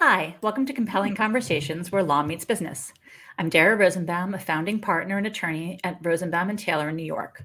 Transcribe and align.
Hi, 0.00 0.36
welcome 0.42 0.64
to 0.66 0.72
Compelling 0.72 1.16
Conversations 1.16 1.90
where 1.90 2.04
law 2.04 2.22
meets 2.22 2.44
business. 2.44 2.92
I'm 3.36 3.48
Dara 3.48 3.76
Rosenbaum, 3.76 4.32
a 4.32 4.38
founding 4.38 4.80
partner 4.80 5.18
and 5.18 5.26
attorney 5.26 5.80
at 5.82 5.98
Rosenbaum 6.00 6.50
and 6.50 6.58
Taylor 6.58 6.90
in 6.90 6.94
New 6.94 7.02
York. 7.02 7.44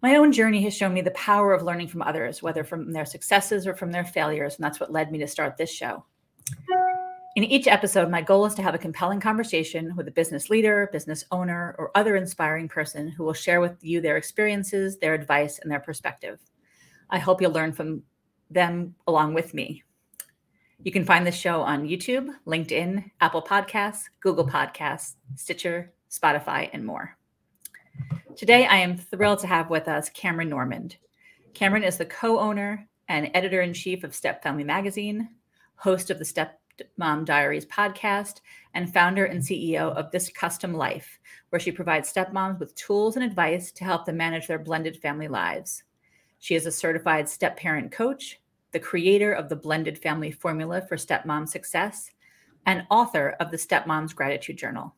My 0.00 0.16
own 0.16 0.32
journey 0.32 0.62
has 0.62 0.74
shown 0.74 0.94
me 0.94 1.02
the 1.02 1.10
power 1.10 1.52
of 1.52 1.62
learning 1.62 1.88
from 1.88 2.00
others, 2.00 2.42
whether 2.42 2.64
from 2.64 2.94
their 2.94 3.04
successes 3.04 3.66
or 3.66 3.74
from 3.74 3.92
their 3.92 4.06
failures, 4.06 4.54
and 4.54 4.64
that's 4.64 4.80
what 4.80 4.90
led 4.90 5.12
me 5.12 5.18
to 5.18 5.28
start 5.28 5.58
this 5.58 5.70
show. 5.70 6.02
In 7.36 7.44
each 7.44 7.66
episode, 7.66 8.10
my 8.10 8.22
goal 8.22 8.46
is 8.46 8.54
to 8.54 8.62
have 8.62 8.74
a 8.74 8.78
compelling 8.78 9.20
conversation 9.20 9.94
with 9.96 10.08
a 10.08 10.12
business 10.12 10.48
leader, 10.48 10.88
business 10.94 11.26
owner, 11.30 11.76
or 11.78 11.90
other 11.94 12.16
inspiring 12.16 12.68
person 12.68 13.06
who 13.06 13.22
will 13.22 13.34
share 13.34 13.60
with 13.60 13.76
you 13.84 14.00
their 14.00 14.16
experiences, 14.16 14.96
their 14.96 15.12
advice, 15.12 15.58
and 15.58 15.70
their 15.70 15.80
perspective. 15.80 16.40
I 17.10 17.18
hope 17.18 17.42
you'll 17.42 17.52
learn 17.52 17.74
from 17.74 18.02
them 18.50 18.94
along 19.06 19.34
with 19.34 19.52
me. 19.52 19.82
You 20.82 20.92
can 20.92 21.04
find 21.04 21.26
the 21.26 21.32
show 21.32 21.62
on 21.62 21.88
YouTube, 21.88 22.28
LinkedIn, 22.46 23.10
Apple 23.20 23.42
Podcasts, 23.42 24.04
Google 24.20 24.46
Podcasts, 24.46 25.14
Stitcher, 25.34 25.92
Spotify, 26.10 26.68
and 26.72 26.84
more. 26.84 27.16
Today, 28.36 28.66
I 28.66 28.76
am 28.76 28.96
thrilled 28.96 29.38
to 29.40 29.46
have 29.46 29.70
with 29.70 29.88
us 29.88 30.10
Cameron 30.10 30.50
Normand. 30.50 30.96
Cameron 31.54 31.82
is 31.82 31.96
the 31.96 32.04
co 32.04 32.38
owner 32.38 32.86
and 33.08 33.30
editor 33.32 33.62
in 33.62 33.72
chief 33.72 34.04
of 34.04 34.14
Step 34.14 34.42
Family 34.42 34.64
Magazine, 34.64 35.30
host 35.76 36.10
of 36.10 36.18
the 36.18 36.24
Step 36.24 36.60
Mom 36.98 37.24
Diaries 37.24 37.66
podcast, 37.66 38.42
and 38.74 38.92
founder 38.92 39.24
and 39.24 39.40
CEO 39.40 39.94
of 39.94 40.10
This 40.10 40.28
Custom 40.28 40.74
Life, 40.74 41.18
where 41.48 41.58
she 41.58 41.72
provides 41.72 42.12
stepmoms 42.12 42.60
with 42.60 42.74
tools 42.74 43.16
and 43.16 43.24
advice 43.24 43.72
to 43.72 43.84
help 43.84 44.04
them 44.04 44.18
manage 44.18 44.46
their 44.46 44.58
blended 44.58 44.98
family 44.98 45.26
lives. 45.26 45.84
She 46.38 46.54
is 46.54 46.66
a 46.66 46.70
certified 46.70 47.30
step 47.30 47.56
parent 47.56 47.90
coach, 47.90 48.38
the 48.76 48.80
creator 48.80 49.32
of 49.32 49.48
the 49.48 49.56
blended 49.56 49.96
family 49.96 50.30
formula 50.30 50.82
for 50.82 50.98
stepmom 50.98 51.48
success, 51.48 52.10
and 52.66 52.86
author 52.90 53.34
of 53.40 53.50
the 53.50 53.56
Stepmom's 53.56 54.12
Gratitude 54.12 54.58
Journal. 54.58 54.94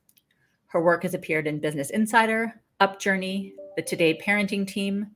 Her 0.67 0.83
work 0.83 1.05
has 1.05 1.15
appeared 1.15 1.47
in 1.47 1.61
Business 1.61 1.91
Insider, 1.91 2.61
Upjourney, 2.81 3.53
the 3.77 3.83
Today 3.83 4.19
Parenting 4.21 4.67
Team, 4.67 5.15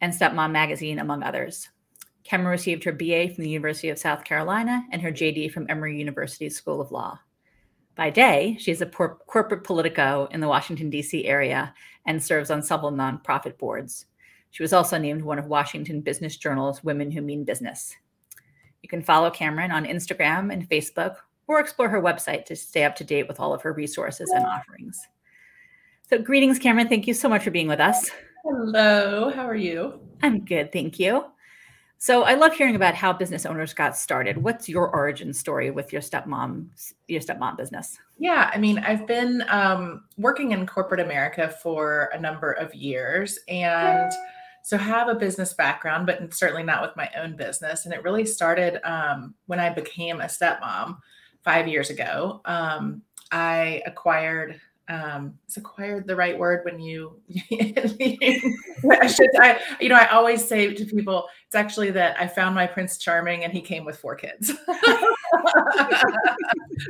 and 0.00 0.12
Stepmom 0.12 0.50
Magazine, 0.50 0.98
among 0.98 1.22
others. 1.22 1.68
Cameron 2.24 2.50
received 2.50 2.82
her 2.82 2.90
BA 2.90 3.28
from 3.32 3.44
the 3.44 3.50
University 3.50 3.90
of 3.90 4.00
South 4.00 4.24
Carolina 4.24 4.84
and 4.90 5.00
her 5.00 5.12
JD 5.12 5.52
from 5.52 5.66
Emory 5.68 5.96
University 5.96 6.50
School 6.50 6.80
of 6.80 6.90
Law. 6.90 7.20
By 7.94 8.10
day, 8.10 8.56
she 8.58 8.72
is 8.72 8.80
a 8.80 8.86
por- 8.86 9.20
corporate 9.28 9.62
politico 9.62 10.26
in 10.32 10.40
the 10.40 10.48
Washington, 10.48 10.90
D.C. 10.90 11.24
area 11.24 11.72
and 12.04 12.20
serves 12.20 12.50
on 12.50 12.64
several 12.64 12.90
nonprofit 12.90 13.58
boards. 13.58 14.06
She 14.56 14.62
was 14.62 14.72
also 14.72 14.96
named 14.96 15.20
one 15.20 15.38
of 15.38 15.48
Washington 15.48 16.00
Business 16.00 16.38
Journal's 16.38 16.82
Women 16.82 17.10
Who 17.10 17.20
Mean 17.20 17.44
Business. 17.44 17.94
You 18.80 18.88
can 18.88 19.02
follow 19.02 19.28
Cameron 19.30 19.70
on 19.70 19.84
Instagram 19.84 20.50
and 20.50 20.66
Facebook 20.66 21.16
or 21.46 21.60
explore 21.60 21.90
her 21.90 22.00
website 22.00 22.46
to 22.46 22.56
stay 22.56 22.84
up 22.84 22.96
to 22.96 23.04
date 23.04 23.28
with 23.28 23.38
all 23.38 23.52
of 23.52 23.60
her 23.60 23.74
resources 23.74 24.30
and 24.30 24.46
offerings. 24.46 24.98
So, 26.08 26.16
greetings, 26.16 26.58
Cameron. 26.58 26.88
Thank 26.88 27.06
you 27.06 27.12
so 27.12 27.28
much 27.28 27.44
for 27.44 27.50
being 27.50 27.68
with 27.68 27.80
us. 27.80 28.10
Hello, 28.44 29.28
how 29.28 29.46
are 29.46 29.54
you? 29.54 30.00
I'm 30.22 30.42
good, 30.42 30.72
thank 30.72 30.98
you. 30.98 31.26
So, 31.98 32.22
I 32.22 32.32
love 32.32 32.54
hearing 32.54 32.76
about 32.76 32.94
how 32.94 33.12
business 33.12 33.44
owners 33.44 33.74
got 33.74 33.94
started. 33.94 34.38
What's 34.38 34.70
your 34.70 34.88
origin 34.88 35.34
story 35.34 35.70
with 35.70 35.92
your 35.92 36.00
stepmom, 36.00 36.68
your 37.08 37.20
stepmom 37.20 37.58
business? 37.58 37.98
Yeah, 38.16 38.50
I 38.54 38.56
mean, 38.56 38.78
I've 38.78 39.06
been 39.06 39.44
um, 39.50 40.04
working 40.16 40.52
in 40.52 40.66
corporate 40.66 41.00
America 41.00 41.54
for 41.62 42.10
a 42.14 42.18
number 42.18 42.52
of 42.52 42.74
years, 42.74 43.38
and 43.48 44.10
so 44.66 44.76
have 44.76 45.06
a 45.06 45.14
business 45.14 45.54
background, 45.54 46.06
but 46.06 46.34
certainly 46.34 46.64
not 46.64 46.82
with 46.82 46.96
my 46.96 47.08
own 47.16 47.36
business. 47.36 47.84
And 47.84 47.94
it 47.94 48.02
really 48.02 48.26
started 48.26 48.80
um, 48.82 49.32
when 49.46 49.60
I 49.60 49.70
became 49.70 50.20
a 50.20 50.24
stepmom 50.24 50.98
five 51.44 51.68
years 51.68 51.90
ago. 51.90 52.40
Um, 52.44 53.02
I 53.30 53.80
acquired 53.86 54.60
um 54.88 55.34
is 55.48 55.56
acquired 55.56 56.06
the 56.06 56.14
right 56.16 56.36
word 56.38 56.64
when 56.64 56.80
you 56.80 57.20
I 58.88 59.06
should 59.08 59.30
I 59.40 59.58
you 59.80 59.88
know 59.88 59.96
I 59.96 60.06
always 60.10 60.46
say 60.46 60.72
to 60.72 60.84
people 60.84 61.26
it's 61.46 61.56
actually 61.56 61.90
that 61.92 62.16
I 62.20 62.28
found 62.28 62.54
my 62.54 62.68
prince 62.68 62.96
charming 62.98 63.42
and 63.42 63.52
he 63.52 63.60
came 63.60 63.84
with 63.84 63.98
four 63.98 64.14
kids. 64.14 64.48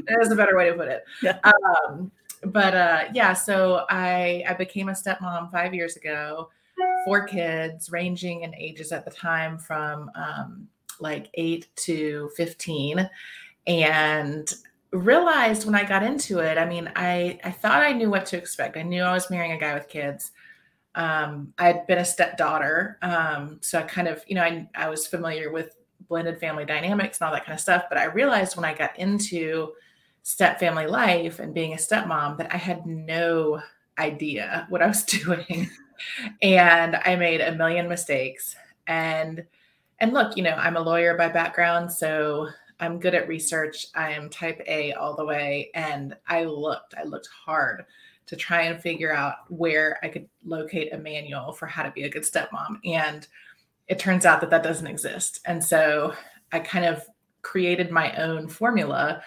There's 0.07 0.31
a 0.31 0.37
better 0.37 0.57
way 0.57 0.69
to 0.69 0.75
put 0.75 0.89
it. 0.89 1.05
Yeah. 1.23 1.39
Um 1.43 2.13
but 2.45 2.75
uh 2.75 3.05
yeah 3.15 3.33
so 3.33 3.87
I 3.89 4.45
I 4.47 4.53
became 4.53 4.91
a 4.91 4.93
stepmom 4.93 5.51
5 5.51 5.75
years 5.75 5.97
ago 5.97 6.51
four 7.07 7.25
kids 7.25 7.89
ranging 7.93 8.43
in 8.43 8.53
ages 8.57 8.91
at 8.91 9.05
the 9.05 9.11
time 9.13 9.59
from 9.59 10.11
um, 10.17 10.67
like 10.99 11.31
eight 11.35 11.69
to 11.77 12.29
15. 12.37 13.09
And 13.69 14.53
realized 14.91 15.67
when 15.67 15.77
I 15.77 15.85
got 15.85 16.03
into 16.03 16.41
it, 16.41 16.59
I 16.59 16.65
mean, 16.67 16.91
I, 16.97 17.39
I 17.45 17.53
thought 17.53 17.85
I 17.85 17.93
knew 17.93 18.11
what 18.11 18.27
to 18.27 18.37
expect. 18.37 18.77
I 18.77 18.83
knew 18.83 19.05
I 19.05 19.15
was 19.15 19.31
marrying 19.31 19.53
a 19.53 19.59
guy 19.59 19.75
with 19.75 19.89
kids. 19.89 20.33
Um, 20.97 21.53
I'd 21.59 21.87
been 21.87 21.99
a 21.99 22.05
stepdaughter. 22.05 22.99
Um, 23.03 23.59
so 23.61 23.79
I 23.79 23.83
kind 23.83 24.09
of, 24.09 24.25
you 24.27 24.35
know, 24.35 24.43
I, 24.43 24.69
I 24.75 24.89
was 24.89 25.07
familiar 25.07 25.53
with 25.53 25.77
blended 26.09 26.41
family 26.41 26.65
dynamics 26.65 27.21
and 27.21 27.29
all 27.29 27.35
that 27.35 27.45
kind 27.45 27.55
of 27.55 27.61
stuff. 27.61 27.85
But 27.89 27.99
I 27.99 28.07
realized 28.07 28.57
when 28.57 28.65
I 28.65 28.75
got 28.75 28.99
into 28.99 29.75
step 30.25 30.59
family 30.59 30.89
life 30.89 31.39
and 31.39 31.55
being 31.55 31.73
a 31.73 31.77
stepmom 31.77 32.37
that 32.39 32.53
I 32.53 32.57
had 32.57 32.85
no 32.85 33.63
idea 33.97 34.67
what 34.71 34.83
I 34.83 34.89
was 34.89 35.03
doing 35.05 35.71
and 36.43 36.97
I 36.97 37.17
made 37.17 37.41
a 37.41 37.55
million 37.55 37.89
mistakes. 37.89 38.57
And 38.87 39.45
and 39.99 40.13
look, 40.13 40.37
you 40.37 40.43
know, 40.43 40.51
I'm 40.51 40.77
a 40.77 40.81
lawyer 40.81 41.17
by 41.17 41.29
background, 41.29 41.91
so 41.91 42.49
I'm 42.81 43.01
good 43.01 43.15
at 43.15 43.29
research. 43.29 43.87
I 43.95 44.13
am 44.13 44.29
type 44.29 44.61
A 44.67 44.93
all 44.93 45.17
the 45.17 45.25
way. 45.25 45.71
And 45.75 46.15
I 46.29 46.45
looked, 46.45 46.95
I 46.97 47.05
looked 47.05 47.29
hard 47.29 47.85
to 48.27 48.37
try 48.37 48.63
and 48.63 48.81
figure 48.81 49.15
out 49.15 49.37
where 49.49 49.99
I 50.03 50.09
could 50.09 50.29
locate 50.45 50.93
a 50.93 50.99
manual 50.99 51.53
for 51.53 51.67
how 51.67 51.83
to 51.83 51.91
be 51.93 52.03
a 52.05 52.11
good 52.11 52.25
stepmom. 52.25 52.79
And 52.85 53.27
it 53.89 53.99
turns 53.99 54.27
out 54.27 54.41
that 54.41 54.51
that 54.51 54.65
doesn't 54.65 54.87
exist. 54.87 55.41
And 55.47 55.63
so 55.63 56.13
I 56.53 56.59
kind 56.59 56.85
of 56.85 57.05
created 57.43 57.91
my 57.91 58.15
own 58.17 58.49
formula 58.49 59.23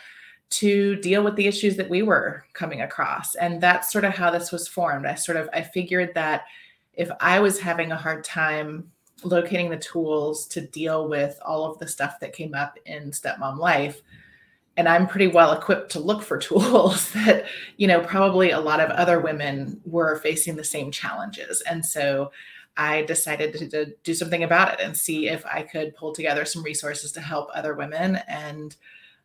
to 0.50 0.96
deal 0.98 1.24
with 1.24 1.36
the 1.36 1.48
issues 1.48 1.78
that 1.78 1.90
we 1.90 2.02
were 2.02 2.44
coming 2.54 2.82
across. 2.82 3.36
And 3.36 3.62
that's 3.62 3.92
sort 3.92 4.04
of 4.04 4.14
how 4.14 4.32
this 4.32 4.52
was 4.52 4.68
formed. 4.68 5.06
I 5.06 5.16
sort 5.16 5.38
of 5.38 5.50
i 5.54 5.62
figured 5.62 6.14
that 6.16 6.44
if 6.94 7.10
i 7.20 7.40
was 7.40 7.60
having 7.60 7.92
a 7.92 7.98
hard 7.98 8.24
time 8.24 8.92
locating 9.24 9.70
the 9.70 9.78
tools 9.78 10.48
to 10.48 10.62
deal 10.62 11.08
with 11.08 11.40
all 11.46 11.66
of 11.66 11.78
the 11.80 11.88
stuff 11.88 12.20
that 12.20 12.34
came 12.34 12.54
up 12.54 12.78
in 12.86 13.12
stepmom 13.12 13.58
life 13.58 14.02
and 14.78 14.88
i'm 14.88 15.08
pretty 15.08 15.28
well 15.28 15.52
equipped 15.54 15.92
to 15.92 16.00
look 16.00 16.22
for 16.22 16.38
tools 16.50 17.12
that 17.14 17.46
you 17.78 17.88
know 17.88 18.02
probably 18.02 18.52
a 18.52 18.60
lot 18.60 18.80
of 18.80 18.90
other 18.92 19.20
women 19.20 19.80
were 19.86 20.18
facing 20.18 20.56
the 20.56 20.64
same 20.64 20.92
challenges. 20.92 21.62
And 21.70 21.86
so 21.86 22.31
i 22.78 23.02
decided 23.04 23.54
to, 23.54 23.70
to 23.70 23.94
do 24.04 24.14
something 24.14 24.44
about 24.44 24.74
it 24.74 24.80
and 24.81 24.96
see 24.96 25.28
if 25.28 25.46
i 25.46 25.62
could 25.64 25.96
pull 25.96 26.14
together 26.14 26.46
some 26.46 26.64
resources 26.64 27.12
to 27.14 27.22
help 27.22 27.50
other 27.54 27.76
women. 27.76 28.20
And 28.28 28.76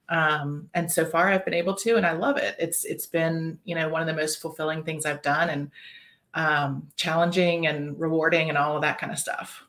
um, 0.09 0.69
and 0.75 0.91
so 0.91 1.05
far 1.05 1.29
i've 1.29 1.45
been 1.45 1.55
able 1.55 1.75
to 1.75 1.97
and 1.97 2.07
i 2.07 2.13
love 2.13 2.37
it. 2.37 2.55
It's 2.59 2.85
it's 2.85 3.07
been 3.07 3.59
you 3.65 3.75
know 3.75 3.89
one 3.89 4.01
of 4.01 4.07
the 4.07 4.15
most 4.15 4.41
fulfilling 4.41 4.85
things 4.85 5.07
i've 5.07 5.23
done 5.23 5.51
and 5.51 5.71
um, 6.35 6.89
challenging 6.97 7.69
and 7.69 7.99
rewarding 7.99 8.49
and 8.49 8.59
all 8.59 8.75
of 8.75 8.83
that 8.83 8.99
kind 8.99 9.13
of 9.13 9.21
stuff. 9.21 9.63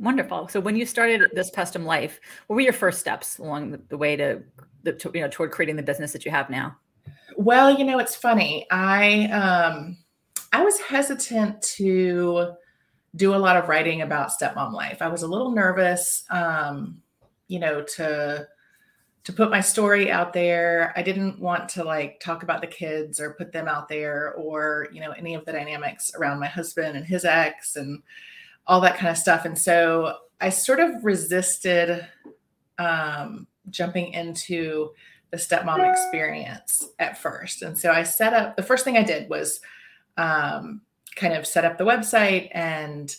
Wonderful. 0.00 0.48
So 0.48 0.60
when 0.60 0.74
you 0.74 0.86
started 0.86 1.28
this 1.34 1.50
custom 1.50 1.84
life 1.84 2.20
what 2.46 2.56
were 2.56 2.62
your 2.62 2.72
first 2.72 3.00
steps 3.00 3.38
along 3.38 3.78
the, 3.88 3.96
way 3.98 4.16
to, 4.16 4.42
the, 4.82 4.92
to, 4.94 5.10
you 5.14 5.20
know 5.20 5.28
toward 5.28 5.50
creating 5.50 5.76
the 5.76 5.82
business 5.82 6.12
that 6.12 6.24
you 6.24 6.30
have 6.30 6.50
now? 6.50 6.76
Well 7.36 7.76
you 7.78 7.84
know 7.84 7.98
it's 7.98 8.16
funny. 8.16 8.66
I 8.70 9.26
um 9.26 9.98
i 10.52 10.64
was 10.64 10.78
hesitant 10.80 11.60
to 11.62 12.52
do 13.14 13.34
a 13.34 13.36
lot 13.36 13.56
of 13.56 13.68
writing 13.68 14.02
about 14.02 14.30
stepmom 14.30 14.72
life. 14.72 15.00
I 15.00 15.08
was 15.08 15.22
a 15.22 15.28
little 15.28 15.50
nervous 15.50 16.24
um 16.30 17.00
you 17.48 17.58
know 17.58 17.82
to 17.82 18.46
to 19.26 19.32
put 19.32 19.50
my 19.50 19.60
story 19.60 20.08
out 20.08 20.32
there. 20.32 20.92
I 20.94 21.02
didn't 21.02 21.40
want 21.40 21.68
to 21.70 21.82
like 21.82 22.20
talk 22.20 22.44
about 22.44 22.60
the 22.60 22.68
kids 22.68 23.18
or 23.18 23.34
put 23.34 23.50
them 23.50 23.66
out 23.66 23.88
there 23.88 24.32
or, 24.34 24.86
you 24.92 25.00
know, 25.00 25.10
any 25.10 25.34
of 25.34 25.44
the 25.44 25.50
dynamics 25.50 26.12
around 26.14 26.38
my 26.38 26.46
husband 26.46 26.96
and 26.96 27.04
his 27.04 27.24
ex 27.24 27.74
and 27.74 28.04
all 28.68 28.80
that 28.82 28.96
kind 28.96 29.10
of 29.10 29.18
stuff. 29.18 29.44
And 29.44 29.58
so 29.58 30.18
I 30.40 30.50
sort 30.50 30.78
of 30.78 31.04
resisted 31.04 32.06
um, 32.78 33.48
jumping 33.68 34.12
into 34.12 34.92
the 35.32 35.38
stepmom 35.38 35.90
experience 35.90 36.90
at 37.00 37.18
first. 37.18 37.62
And 37.62 37.76
so 37.76 37.90
I 37.90 38.04
set 38.04 38.32
up 38.32 38.54
the 38.54 38.62
first 38.62 38.84
thing 38.84 38.96
I 38.96 39.02
did 39.02 39.28
was 39.28 39.60
um, 40.16 40.82
kind 41.16 41.34
of 41.34 41.48
set 41.48 41.64
up 41.64 41.78
the 41.78 41.84
website 41.84 42.48
and 42.52 43.12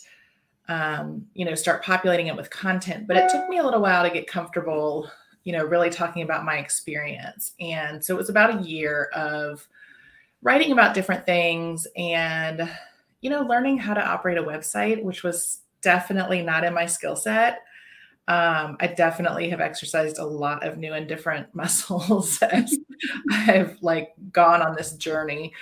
um, 0.68 1.26
you 1.34 1.44
know 1.44 1.54
start 1.54 1.84
populating 1.84 2.28
it 2.28 2.36
with 2.36 2.48
content. 2.48 3.06
But 3.06 3.18
it 3.18 3.28
took 3.28 3.46
me 3.50 3.58
a 3.58 3.62
little 3.62 3.82
while 3.82 4.04
to 4.04 4.10
get 4.10 4.26
comfortable 4.26 5.10
you 5.48 5.52
know, 5.52 5.64
really 5.64 5.88
talking 5.88 6.20
about 6.20 6.44
my 6.44 6.58
experience. 6.58 7.52
And 7.58 8.04
so 8.04 8.14
it 8.14 8.18
was 8.18 8.28
about 8.28 8.54
a 8.54 8.68
year 8.68 9.04
of 9.14 9.66
writing 10.42 10.72
about 10.72 10.92
different 10.92 11.24
things 11.24 11.86
and, 11.96 12.68
you 13.22 13.30
know, 13.30 13.40
learning 13.40 13.78
how 13.78 13.94
to 13.94 14.06
operate 14.06 14.36
a 14.36 14.42
website, 14.42 15.02
which 15.02 15.22
was 15.22 15.60
definitely 15.80 16.42
not 16.42 16.64
in 16.64 16.74
my 16.74 16.84
skill 16.84 17.16
set. 17.16 17.62
Um, 18.28 18.76
I 18.78 18.88
definitely 18.88 19.48
have 19.48 19.62
exercised 19.62 20.18
a 20.18 20.26
lot 20.26 20.66
of 20.66 20.76
new 20.76 20.92
and 20.92 21.08
different 21.08 21.46
muscles 21.54 22.42
as 22.42 22.76
I've 23.32 23.78
like 23.80 24.12
gone 24.30 24.60
on 24.60 24.76
this 24.76 24.92
journey. 24.96 25.54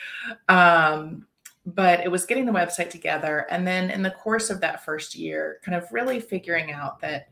Um, 0.48 1.28
but 1.64 2.00
it 2.00 2.10
was 2.10 2.26
getting 2.26 2.44
the 2.44 2.50
website 2.50 2.90
together. 2.90 3.46
And 3.50 3.64
then 3.64 3.90
in 3.90 4.02
the 4.02 4.10
course 4.10 4.50
of 4.50 4.60
that 4.62 4.84
first 4.84 5.14
year, 5.14 5.60
kind 5.62 5.80
of 5.80 5.92
really 5.92 6.18
figuring 6.18 6.72
out 6.72 6.98
that 7.02 7.28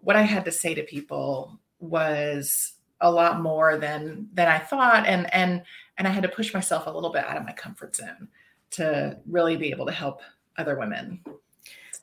what 0.00 0.16
I 0.16 0.22
had 0.22 0.46
to 0.46 0.50
say 0.52 0.72
to 0.72 0.82
people 0.84 1.60
was 1.80 2.72
a 3.00 3.10
lot 3.10 3.40
more 3.40 3.78
than 3.78 4.28
than 4.34 4.48
I 4.48 4.58
thought. 4.58 5.06
And 5.06 5.32
and 5.34 5.62
and 5.96 6.08
I 6.08 6.10
had 6.10 6.22
to 6.22 6.28
push 6.28 6.52
myself 6.54 6.86
a 6.86 6.90
little 6.90 7.10
bit 7.10 7.24
out 7.24 7.36
of 7.36 7.44
my 7.44 7.52
comfort 7.52 7.96
zone 7.96 8.28
to 8.70 9.18
really 9.26 9.56
be 9.56 9.70
able 9.70 9.86
to 9.86 9.92
help 9.92 10.20
other 10.56 10.78
women 10.78 11.20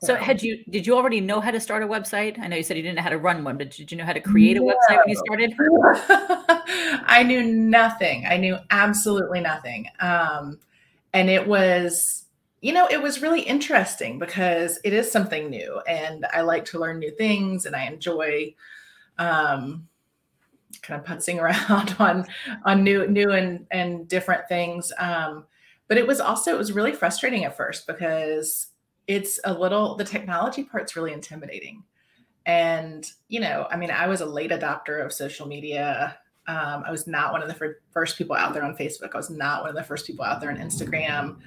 so 0.02 0.14
had 0.14 0.42
you 0.42 0.62
did 0.70 0.86
you 0.86 0.94
already 0.94 1.20
know 1.20 1.40
how 1.40 1.50
to 1.50 1.60
start 1.60 1.82
a 1.82 1.86
website? 1.86 2.38
I 2.38 2.48
know 2.48 2.56
you 2.56 2.62
said 2.62 2.76
you 2.76 2.82
didn't 2.82 2.96
know 2.96 3.02
how 3.02 3.10
to 3.10 3.18
run 3.18 3.44
one, 3.44 3.56
but 3.56 3.70
did 3.70 3.90
you 3.90 3.98
know 3.98 4.04
how 4.04 4.12
to 4.12 4.20
create 4.20 4.56
a 4.56 4.60
website 4.60 4.98
when 4.98 5.08
you 5.08 5.16
started? 5.16 5.54
I 7.06 7.22
knew 7.22 7.42
nothing. 7.42 8.26
I 8.26 8.36
knew 8.36 8.56
absolutely 8.70 9.40
nothing. 9.40 9.86
Um, 10.00 10.58
and 11.12 11.30
it 11.30 11.46
was, 11.46 12.26
you 12.60 12.72
know, 12.72 12.86
it 12.88 13.00
was 13.00 13.22
really 13.22 13.40
interesting 13.40 14.18
because 14.18 14.78
it 14.84 14.92
is 14.92 15.10
something 15.10 15.48
new 15.48 15.80
and 15.88 16.26
I 16.32 16.42
like 16.42 16.64
to 16.66 16.78
learn 16.78 16.98
new 16.98 17.10
things 17.12 17.64
and 17.64 17.74
I 17.74 17.86
enjoy 17.86 18.54
um, 19.18 19.88
kind 20.82 21.00
of 21.00 21.06
putzing 21.06 21.40
around 21.40 21.96
on 21.98 22.26
on 22.64 22.84
new 22.84 23.06
new 23.06 23.30
and 23.30 23.66
and 23.70 24.08
different 24.08 24.48
things. 24.48 24.92
Um, 24.98 25.44
but 25.88 25.98
it 25.98 26.06
was 26.06 26.20
also 26.20 26.54
it 26.54 26.58
was 26.58 26.72
really 26.72 26.92
frustrating 26.92 27.44
at 27.44 27.56
first 27.56 27.86
because 27.86 28.68
it's 29.06 29.38
a 29.44 29.52
little 29.52 29.94
the 29.94 30.04
technology 30.04 30.64
part's 30.64 30.96
really 30.96 31.12
intimidating. 31.12 31.82
And 32.44 33.04
you 33.28 33.40
know 33.40 33.66
i 33.70 33.76
mean 33.76 33.90
i 33.90 34.06
was 34.06 34.20
a 34.20 34.26
late 34.26 34.50
adopter 34.50 35.04
of 35.04 35.12
social 35.12 35.46
media. 35.46 36.18
Um, 36.48 36.84
i 36.86 36.92
was 36.92 37.08
not 37.08 37.32
one 37.32 37.42
of 37.42 37.48
the 37.48 37.74
first 37.90 38.16
people 38.16 38.36
out 38.36 38.54
there 38.54 38.62
on 38.62 38.76
facebook. 38.76 39.14
I 39.14 39.16
was 39.16 39.30
not 39.30 39.62
one 39.62 39.70
of 39.70 39.76
the 39.76 39.82
first 39.82 40.06
people 40.06 40.24
out 40.24 40.40
there 40.40 40.50
on 40.50 40.58
instagram. 40.58 41.38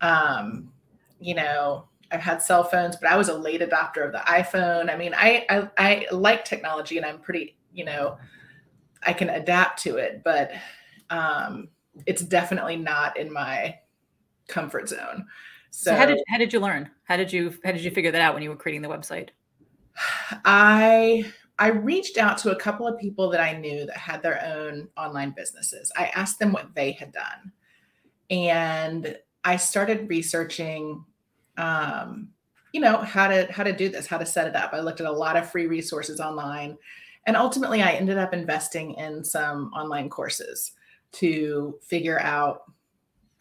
Um, 0.00 0.72
you 1.20 1.34
know 1.34 1.84
i've 2.10 2.20
had 2.20 2.42
cell 2.42 2.64
phones 2.64 2.96
but 2.96 3.10
i 3.10 3.16
was 3.16 3.28
a 3.28 3.34
late 3.34 3.60
adopter 3.60 4.04
of 4.04 4.12
the 4.12 4.18
iphone 4.18 4.92
i 4.92 4.96
mean 4.96 5.14
i 5.14 5.44
i, 5.48 5.68
I 5.78 6.06
like 6.12 6.44
technology 6.44 6.96
and 6.96 7.06
i'm 7.06 7.18
pretty 7.18 7.56
you 7.72 7.84
know 7.84 8.18
i 9.02 9.12
can 9.12 9.30
adapt 9.30 9.82
to 9.82 9.96
it 9.96 10.22
but 10.24 10.52
um, 11.10 11.68
it's 12.06 12.22
definitely 12.22 12.76
not 12.76 13.16
in 13.16 13.32
my 13.32 13.76
comfort 14.46 14.88
zone 14.88 15.26
so, 15.70 15.92
so 15.92 15.96
how 15.96 16.06
did 16.06 16.18
how 16.28 16.38
did 16.38 16.52
you 16.52 16.60
learn? 16.60 16.90
How 17.04 17.16
did 17.16 17.32
you 17.32 17.54
how 17.64 17.72
did 17.72 17.82
you 17.82 17.90
figure 17.90 18.10
that 18.10 18.20
out 18.20 18.34
when 18.34 18.42
you 18.42 18.50
were 18.50 18.56
creating 18.56 18.82
the 18.82 18.88
website? 18.88 19.28
I 20.44 21.24
I 21.58 21.68
reached 21.68 22.18
out 22.18 22.38
to 22.38 22.50
a 22.50 22.56
couple 22.56 22.86
of 22.86 22.98
people 22.98 23.30
that 23.30 23.40
I 23.40 23.56
knew 23.56 23.86
that 23.86 23.96
had 23.96 24.22
their 24.22 24.42
own 24.44 24.88
online 24.96 25.32
businesses. 25.36 25.92
I 25.96 26.06
asked 26.06 26.38
them 26.38 26.52
what 26.52 26.74
they 26.74 26.92
had 26.92 27.12
done. 27.12 27.52
And 28.30 29.16
I 29.44 29.56
started 29.56 30.08
researching 30.08 31.04
um, 31.60 32.28
you 32.72 32.80
know, 32.80 32.98
how 32.98 33.28
to 33.28 33.50
how 33.52 33.62
to 33.62 33.72
do 33.72 33.88
this, 33.88 34.06
how 34.06 34.18
to 34.18 34.26
set 34.26 34.46
it 34.46 34.56
up. 34.56 34.72
I 34.72 34.80
looked 34.80 35.00
at 35.00 35.06
a 35.06 35.12
lot 35.12 35.36
of 35.36 35.50
free 35.50 35.66
resources 35.66 36.20
online. 36.20 36.78
And 37.26 37.36
ultimately 37.36 37.82
I 37.82 37.92
ended 37.92 38.16
up 38.16 38.32
investing 38.32 38.94
in 38.94 39.22
some 39.22 39.72
online 39.74 40.08
courses 40.08 40.72
to 41.12 41.78
figure 41.82 42.18
out 42.20 42.62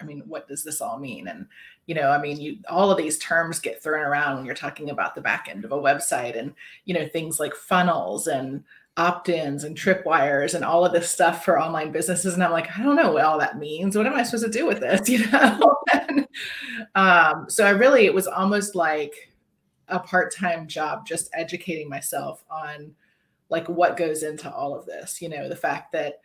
I 0.02 0.06
mean, 0.06 0.24
what 0.28 0.48
does 0.48 0.64
this 0.64 0.80
all 0.80 0.98
mean? 0.98 1.28
And 1.28 1.46
you 1.86 1.96
know, 1.96 2.10
I 2.12 2.20
mean, 2.20 2.40
you 2.40 2.58
all 2.70 2.92
of 2.92 2.98
these 2.98 3.18
terms 3.18 3.60
get 3.60 3.82
thrown 3.82 4.06
around 4.06 4.38
when 4.38 4.46
you're 4.46 4.56
talking 4.56 4.90
about 4.90 5.16
the 5.16 5.22
back 5.22 5.48
end 5.50 5.66
of 5.66 5.72
a 5.72 5.78
website, 5.78 6.38
and 6.38 6.54
you 6.86 6.94
know, 6.94 7.08
things 7.08 7.40
like 7.40 7.54
funnels 7.56 8.28
and 8.28 8.64
opt-ins 9.00 9.64
and 9.64 9.78
tripwires 9.78 10.54
and 10.54 10.66
all 10.66 10.86
of 10.86 10.92
this 10.92 11.10
stuff 11.10 11.46
for 11.46 11.60
online 11.60 11.90
businesses. 11.90 12.34
And 12.34 12.44
I'm 12.44 12.52
like, 12.52 12.78
I 12.78 12.84
don't 12.84 12.98
know 12.98 13.14
what 13.14 13.24
all 13.24 13.40
that 13.40 13.58
means. 13.58 13.96
What 13.96 14.06
am 14.06 14.14
I 14.14 14.24
supposed 14.24 14.44
to 14.46 14.52
do 14.52 14.68
with 14.68 14.82
this? 14.82 15.10
You 15.10 15.26
know. 15.32 15.78
and, 15.94 16.28
um, 16.96 17.50
so 17.50 17.66
I 17.66 17.70
really, 17.70 18.06
it 18.06 18.14
was 18.14 18.28
almost 18.28 18.76
like 18.76 19.32
a 19.88 20.00
part-time 20.00 20.68
job, 20.68 21.08
just 21.08 21.30
educating 21.34 21.90
myself 21.90 22.44
on 22.52 22.94
like 23.50 23.68
what 23.70 23.96
goes 23.96 24.22
into 24.22 24.54
all 24.54 24.78
of 24.78 24.86
this. 24.86 25.22
You 25.22 25.30
know, 25.30 25.48
the 25.48 25.56
fact 25.56 25.94
that 25.94 26.20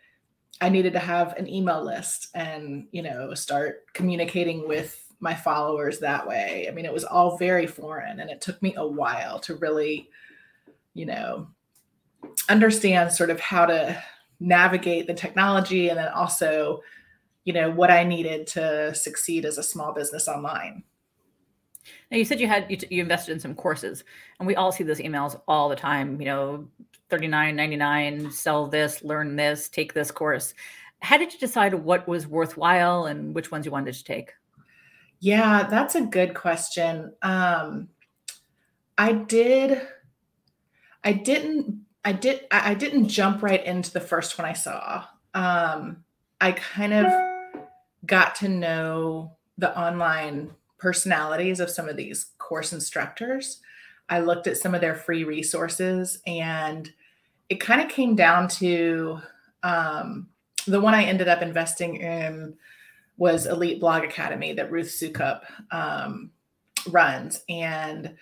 I 0.59 0.67
needed 0.67 0.91
to 0.93 0.99
have 0.99 1.33
an 1.37 1.47
email 1.47 1.83
list 1.83 2.27
and, 2.35 2.87
you 2.91 3.01
know, 3.01 3.33
start 3.33 3.85
communicating 3.93 4.67
with 4.67 5.01
my 5.21 5.33
followers 5.33 5.99
that 5.99 6.27
way. 6.27 6.67
I 6.67 6.71
mean, 6.71 6.85
it 6.85 6.93
was 6.93 7.05
all 7.05 7.37
very 7.37 7.67
foreign 7.67 8.19
and 8.19 8.29
it 8.29 8.41
took 8.41 8.61
me 8.61 8.75
a 8.75 8.85
while 8.85 9.39
to 9.39 9.55
really, 9.55 10.09
you 10.93 11.05
know, 11.05 11.47
understand 12.49 13.11
sort 13.11 13.29
of 13.29 13.39
how 13.39 13.65
to 13.65 14.01
navigate 14.39 15.07
the 15.07 15.13
technology 15.13 15.89
and 15.89 15.97
then 15.97 16.09
also, 16.09 16.81
you 17.43 17.53
know, 17.53 17.71
what 17.71 17.91
I 17.91 18.03
needed 18.03 18.47
to 18.47 18.93
succeed 18.93 19.45
as 19.45 19.57
a 19.57 19.63
small 19.63 19.93
business 19.93 20.27
online. 20.27 20.83
Now 22.11 22.17
you 22.17 22.25
said 22.25 22.39
you 22.39 22.47
had 22.47 22.69
you, 22.69 22.77
you 22.89 23.01
invested 23.01 23.31
in 23.31 23.39
some 23.39 23.55
courses, 23.55 24.03
and 24.39 24.47
we 24.47 24.55
all 24.55 24.71
see 24.71 24.83
those 24.83 24.99
emails 24.99 25.39
all 25.47 25.69
the 25.69 25.75
time. 25.75 26.19
You 26.19 26.25
know, 26.25 26.67
thirty 27.09 27.27
nine 27.27 27.55
ninety 27.55 27.75
nine, 27.75 28.31
sell 28.31 28.67
this, 28.67 29.03
learn 29.03 29.35
this, 29.35 29.69
take 29.69 29.93
this 29.93 30.11
course. 30.11 30.53
How 30.99 31.17
did 31.17 31.31
you 31.31 31.39
decide 31.39 31.73
what 31.73 32.07
was 32.07 32.27
worthwhile 32.27 33.05
and 33.05 33.35
which 33.35 33.51
ones 33.51 33.65
you 33.65 33.71
wanted 33.71 33.93
to 33.93 34.03
take? 34.03 34.33
Yeah, 35.19 35.67
that's 35.69 35.95
a 35.95 36.01
good 36.01 36.33
question. 36.33 37.13
Um, 37.21 37.89
I 38.97 39.13
did. 39.13 39.81
I 41.03 41.13
didn't. 41.13 41.84
I 42.05 42.11
did. 42.11 42.41
I 42.51 42.75
didn't 42.75 43.09
jump 43.09 43.41
right 43.41 43.65
into 43.65 43.91
the 43.91 43.99
first 43.99 44.37
one 44.37 44.47
I 44.47 44.53
saw. 44.53 45.03
Um, 45.33 46.03
I 46.39 46.51
kind 46.51 46.93
of 46.93 47.11
got 48.05 48.35
to 48.35 48.47
know 48.47 49.31
the 49.57 49.77
online 49.77 50.51
personalities 50.77 51.59
of 51.59 51.71
some 51.71 51.89
of 51.89 51.97
these 51.97 52.27
course 52.37 52.71
instructors. 52.73 53.59
I 54.07 54.19
looked 54.19 54.45
at 54.45 54.57
some 54.57 54.75
of 54.75 54.81
their 54.81 54.93
free 54.93 55.23
resources 55.23 56.19
and 56.27 56.91
it 57.49 57.59
kind 57.59 57.81
of 57.81 57.89
came 57.89 58.15
down 58.15 58.49
to 58.49 59.19
um, 59.63 60.29
the 60.67 60.79
one 60.79 60.93
I 60.93 61.05
ended 61.05 61.27
up 61.27 61.41
investing 61.41 61.95
in 61.97 62.55
was 63.17 63.47
Elite 63.47 63.79
Blog 63.79 64.03
Academy 64.03 64.53
that 64.53 64.71
Ruth 64.71 64.87
Soukup 64.89 65.41
um, 65.71 66.31
runs. 66.87 67.43
And, 67.49 68.15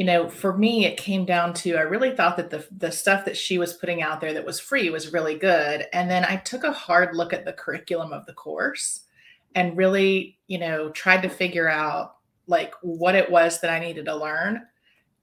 you 0.00 0.06
know, 0.06 0.30
for 0.30 0.56
me, 0.56 0.86
it 0.86 0.96
came 0.96 1.26
down 1.26 1.52
to 1.52 1.76
I 1.76 1.82
really 1.82 2.12
thought 2.12 2.38
that 2.38 2.48
the, 2.48 2.66
the 2.74 2.90
stuff 2.90 3.26
that 3.26 3.36
she 3.36 3.58
was 3.58 3.74
putting 3.74 4.00
out 4.00 4.18
there 4.18 4.32
that 4.32 4.46
was 4.46 4.58
free 4.58 4.88
was 4.88 5.12
really 5.12 5.34
good. 5.34 5.84
And 5.92 6.10
then 6.10 6.24
I 6.24 6.36
took 6.36 6.64
a 6.64 6.72
hard 6.72 7.14
look 7.14 7.34
at 7.34 7.44
the 7.44 7.52
curriculum 7.52 8.10
of 8.10 8.24
the 8.24 8.32
course 8.32 9.02
and 9.54 9.76
really, 9.76 10.38
you 10.46 10.58
know, 10.58 10.88
tried 10.88 11.20
to 11.20 11.28
figure 11.28 11.68
out 11.68 12.14
like 12.46 12.72
what 12.80 13.14
it 13.14 13.30
was 13.30 13.60
that 13.60 13.70
I 13.70 13.78
needed 13.78 14.06
to 14.06 14.16
learn 14.16 14.62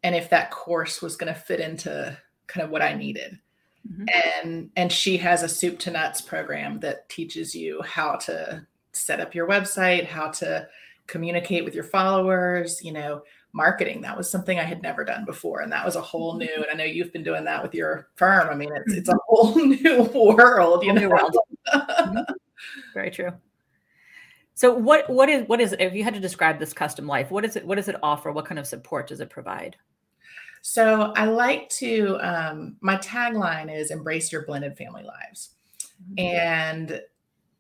and 0.04 0.14
if 0.14 0.30
that 0.30 0.52
course 0.52 1.02
was 1.02 1.16
going 1.16 1.34
to 1.34 1.40
fit 1.40 1.60
into 1.60 2.16
kind 2.46 2.64
of 2.64 2.70
what 2.70 2.84
I 2.84 2.94
needed. 2.94 3.40
Mm-hmm. 3.92 4.06
And 4.44 4.70
and 4.76 4.92
she 4.92 5.18
has 5.18 5.42
a 5.42 5.50
soup 5.50 5.80
to 5.80 5.92
nuts 5.92 6.22
program 6.22 6.82
that 6.82 7.10
teaches 7.10 7.56
you 7.56 7.82
how 7.82 8.18
to 8.18 8.68
set 8.92 9.22
up 9.22 9.34
your 9.34 9.48
website, 9.48 10.06
how 10.06 10.30
to 10.34 10.68
communicate 11.08 11.66
with 11.66 11.74
your 11.74 11.84
followers, 11.84 12.84
you 12.84 12.92
know, 12.92 13.24
marketing. 13.54 14.01
That 14.01 14.18
was 14.18 14.30
something 14.30 14.60
I 14.60 14.63
had 14.63 14.82
never 14.82 15.04
done 15.04 15.25
before. 15.25 15.62
And 15.62 15.72
that 15.72 15.86
was 15.86 15.96
a 15.96 16.01
whole 16.01 16.34
mm-hmm. 16.34 16.39
new, 16.39 16.63
and 16.63 16.68
I 16.72 16.74
know 16.74 16.84
you've 16.84 17.13
been 17.13 17.24
doing 17.24 17.44
that 17.46 17.63
with 17.63 17.74
your 17.74 18.10
firm. 18.16 18.50
I 18.50 18.56
mean, 18.56 18.72
it's 18.75 18.94
it's 18.94 19.10
a 19.10 19.13
mm-hmm. 19.13 19.20
whole 19.27 19.56
new 19.66 20.04
world, 20.36 20.84
you 20.84 20.94
know. 20.94 21.10
World. 21.10 21.38
Mm-hmm. 21.74 22.34
Very 22.94 23.12
true. 23.12 23.32
So 24.54 24.74
what 24.74 25.08
what 25.10 25.30
is 25.30 25.48
what 25.48 25.62
is 25.62 25.75
if 25.80 25.94
you 25.94 26.04
had 26.04 26.16
to 26.16 26.20
describe 26.20 26.60
this 26.60 26.74
custom 26.74 27.06
life, 27.06 27.30
what 27.30 27.46
is 27.46 27.56
it 27.56 27.66
what 27.66 27.75
does 27.75 27.88
it 27.88 27.96
offer? 28.01 28.32
What 28.32 28.46
kind 28.46 28.58
of 28.58 28.66
support 28.66 29.08
does 29.08 29.20
it 29.20 29.30
provide? 29.30 29.75
So 30.63 31.13
I 31.16 31.25
like 31.25 31.70
to 31.70 32.18
um, 32.22 32.77
my 32.82 32.98
tagline 32.98 33.74
is 33.74 33.92
embrace 33.92 34.32
your 34.32 34.46
blended 34.46 34.75
family 34.75 35.04
lives. 35.04 35.51
Mm-hmm. 36.04 36.20
And 36.20 37.01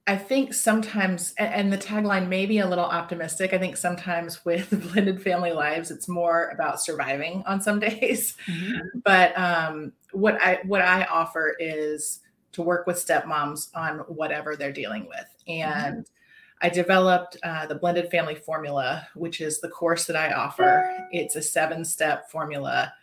I 0.07 0.15
think 0.15 0.53
sometimes, 0.53 1.33
and 1.37 1.71
the 1.71 1.77
tagline 1.77 2.29
may 2.29 2.45
be 2.45 2.59
a 2.59 2.67
little 2.67 2.85
optimistic. 2.85 3.53
I 3.53 3.57
think 3.57 3.75
sometimes 3.75 4.45
with 4.45 4.69
blended 4.93 5.21
family 5.21 5.51
lives, 5.51 5.91
it's 5.91 6.07
more 6.07 6.49
about 6.49 6.81
surviving 6.81 7.43
on 7.45 7.61
some 7.61 7.79
days. 7.81 8.35
Mm-hmm. 8.47 8.99
But 9.03 9.37
um, 9.37 9.93
what 10.13 10.41
I 10.41 10.59
what 10.65 10.81
I 10.81 11.03
offer 11.05 11.55
is 11.59 12.21
to 12.53 12.61
work 12.61 12.87
with 12.87 12.97
stepmoms 12.97 13.69
on 13.75 13.99
whatever 14.07 14.55
they're 14.55 14.71
dealing 14.71 15.07
with, 15.07 15.27
and 15.47 15.97
mm-hmm. 15.97 16.65
I 16.65 16.69
developed 16.69 17.37
uh, 17.43 17.67
the 17.67 17.75
blended 17.75 18.09
family 18.09 18.35
formula, 18.35 19.07
which 19.13 19.41
is 19.41 19.59
the 19.59 19.69
course 19.69 20.05
that 20.05 20.15
I 20.15 20.31
offer. 20.31 21.07
It's 21.11 21.35
a 21.35 21.41
seven 21.41 21.83
step 21.83 22.31
formula 22.31 22.93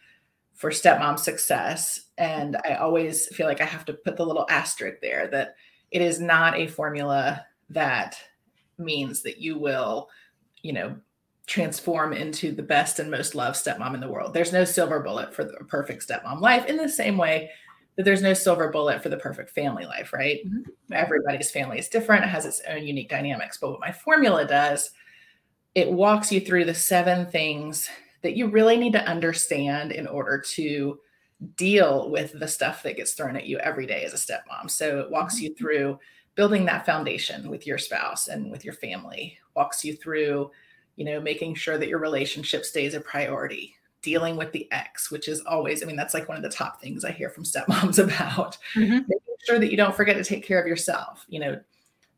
for 0.55 0.71
stepmom 0.71 1.19
success. 1.19 2.01
And 2.17 2.57
I 2.65 2.75
always 2.75 3.27
feel 3.35 3.47
like 3.47 3.61
I 3.61 3.65
have 3.65 3.85
to 3.87 3.93
put 3.93 4.17
the 4.17 4.25
little 4.25 4.47
asterisk 4.49 5.01
there 5.03 5.27
that 5.29 5.57
it 5.95 6.03
is 6.03 6.21
not 6.21 6.57
a 6.57 6.67
formula 6.67 7.47
that 7.71 8.19
means 8.79 9.23
that 9.23 9.39
you 9.39 9.57
will, 9.57 10.11
you 10.61 10.73
know, 10.73 10.97
transform 11.47 12.13
into 12.13 12.51
the 12.51 12.65
best 12.65 12.99
and 12.99 13.09
most 13.09 13.37
loved 13.37 13.57
stepmom 13.57 13.95
in 13.95 14.01
the 14.01 14.09
world. 14.09 14.35
There's 14.35 14.53
no 14.53 14.65
silver 14.65 14.99
bullet 14.99 15.33
for 15.33 15.45
the 15.45 15.53
perfect 15.69 16.07
stepmom 16.07 16.41
life 16.41 16.67
in 16.67 16.77
the 16.77 16.89
same 16.89 17.17
way 17.17 17.51
that 17.95 18.03
there's 18.03 18.23
no 18.23 18.35
silver 18.35 18.71
bullet 18.71 19.05
for 19.05 19.09
the 19.09 19.17
perfect 19.17 19.51
family 19.51 19.87
life, 19.87 20.13
right? 20.13 20.41
Mm-hmm. 20.45 20.93
Everybody's 20.93 21.53
family 21.53 21.79
is 21.79 21.89
different, 21.89 22.25
it 22.25 22.29
has 22.29 22.45
its 22.45 22.61
own 22.69 22.85
unique 22.85 23.09
dynamics. 23.09 23.59
But 23.61 23.71
what 23.71 23.81
my 23.81 23.93
formula 23.93 24.45
does, 24.45 24.91
it 25.77 25.89
walks 25.89 26.33
you 26.33 26.41
through 26.41 26.65
the 26.65 26.75
seven 26.75 27.27
things 27.27 27.89
that 28.23 28.37
you 28.37 28.49
really 28.49 28.79
need 28.79 28.95
to 28.95 29.07
understand 29.07 29.93
in 29.93 30.09
order 30.09 30.41
to 30.41 30.99
deal 31.57 32.11
with 32.11 32.39
the 32.39 32.49
stuff 32.49 32.83
that 32.83 32.97
gets 32.97 33.13
thrown 33.15 33.37
at 33.37 33.47
you 33.47 33.59
every 33.59 33.87
day 33.87 34.05
as 34.05 34.13
a 34.13 34.17
stepmom. 34.17 34.71
So 34.71 35.01
it 35.01 35.11
walks 35.11 35.41
you 35.41 35.51
mm-hmm. 35.51 35.59
through 35.59 35.99
building 36.35 36.65
that 36.65 36.87
foundation 36.87 37.49
with 37.49 37.67
your 37.67 37.79
spouse 37.79 38.29
and 38.29 38.51
with 38.51 38.65
your 38.65 38.75
family, 38.75 39.39
walks 39.55 39.85
you 39.85 39.95
through, 39.95 40.51
you 40.97 41.05
know, 41.05 41.21
making 41.21 41.55
sure 41.55 41.79
that 41.79 41.89
your 41.89 41.99
relationship 41.99 42.65
stays 42.65 42.95
a 42.95 43.01
priority, 43.01 43.75
dealing 44.03 44.37
with 44.37 44.53
the 44.53 44.71
ex, 44.73 45.11
which 45.11 45.29
is 45.29 45.41
always, 45.43 45.83
I 45.83 45.87
mean, 45.87 45.97
that's 45.97 46.15
like 46.15 46.29
one 46.29 46.37
of 46.37 46.43
the 46.43 46.49
top 46.49 46.81
things 46.81 47.05
I 47.05 47.13
hear 47.13 47.31
from 47.31 47.45
stepmoms 47.45 48.03
about. 48.03 48.59
Mm-hmm. 48.75 48.99
Making 49.09 49.37
sure 49.47 49.59
that 49.59 49.71
you 49.71 49.77
don't 49.77 49.95
forget 49.95 50.17
to 50.17 50.25
take 50.25 50.45
care 50.45 50.61
of 50.61 50.67
yourself, 50.67 51.25
you 51.29 51.41
know, 51.41 51.61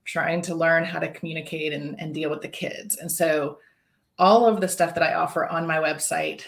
trying 0.05 0.41
to 0.41 0.55
learn 0.55 0.85
how 0.85 1.01
to 1.01 1.13
communicate 1.13 1.73
and, 1.73 2.01
and 2.01 2.15
deal 2.15 2.31
with 2.31 2.41
the 2.41 2.49
kids. 2.49 2.97
And 2.97 3.11
so 3.11 3.59
all 4.19 4.47
of 4.47 4.61
the 4.61 4.69
stuff 4.69 4.95
that 4.95 5.03
I 5.03 5.15
offer 5.15 5.47
on 5.47 5.67
my 5.67 5.77
website 5.77 6.43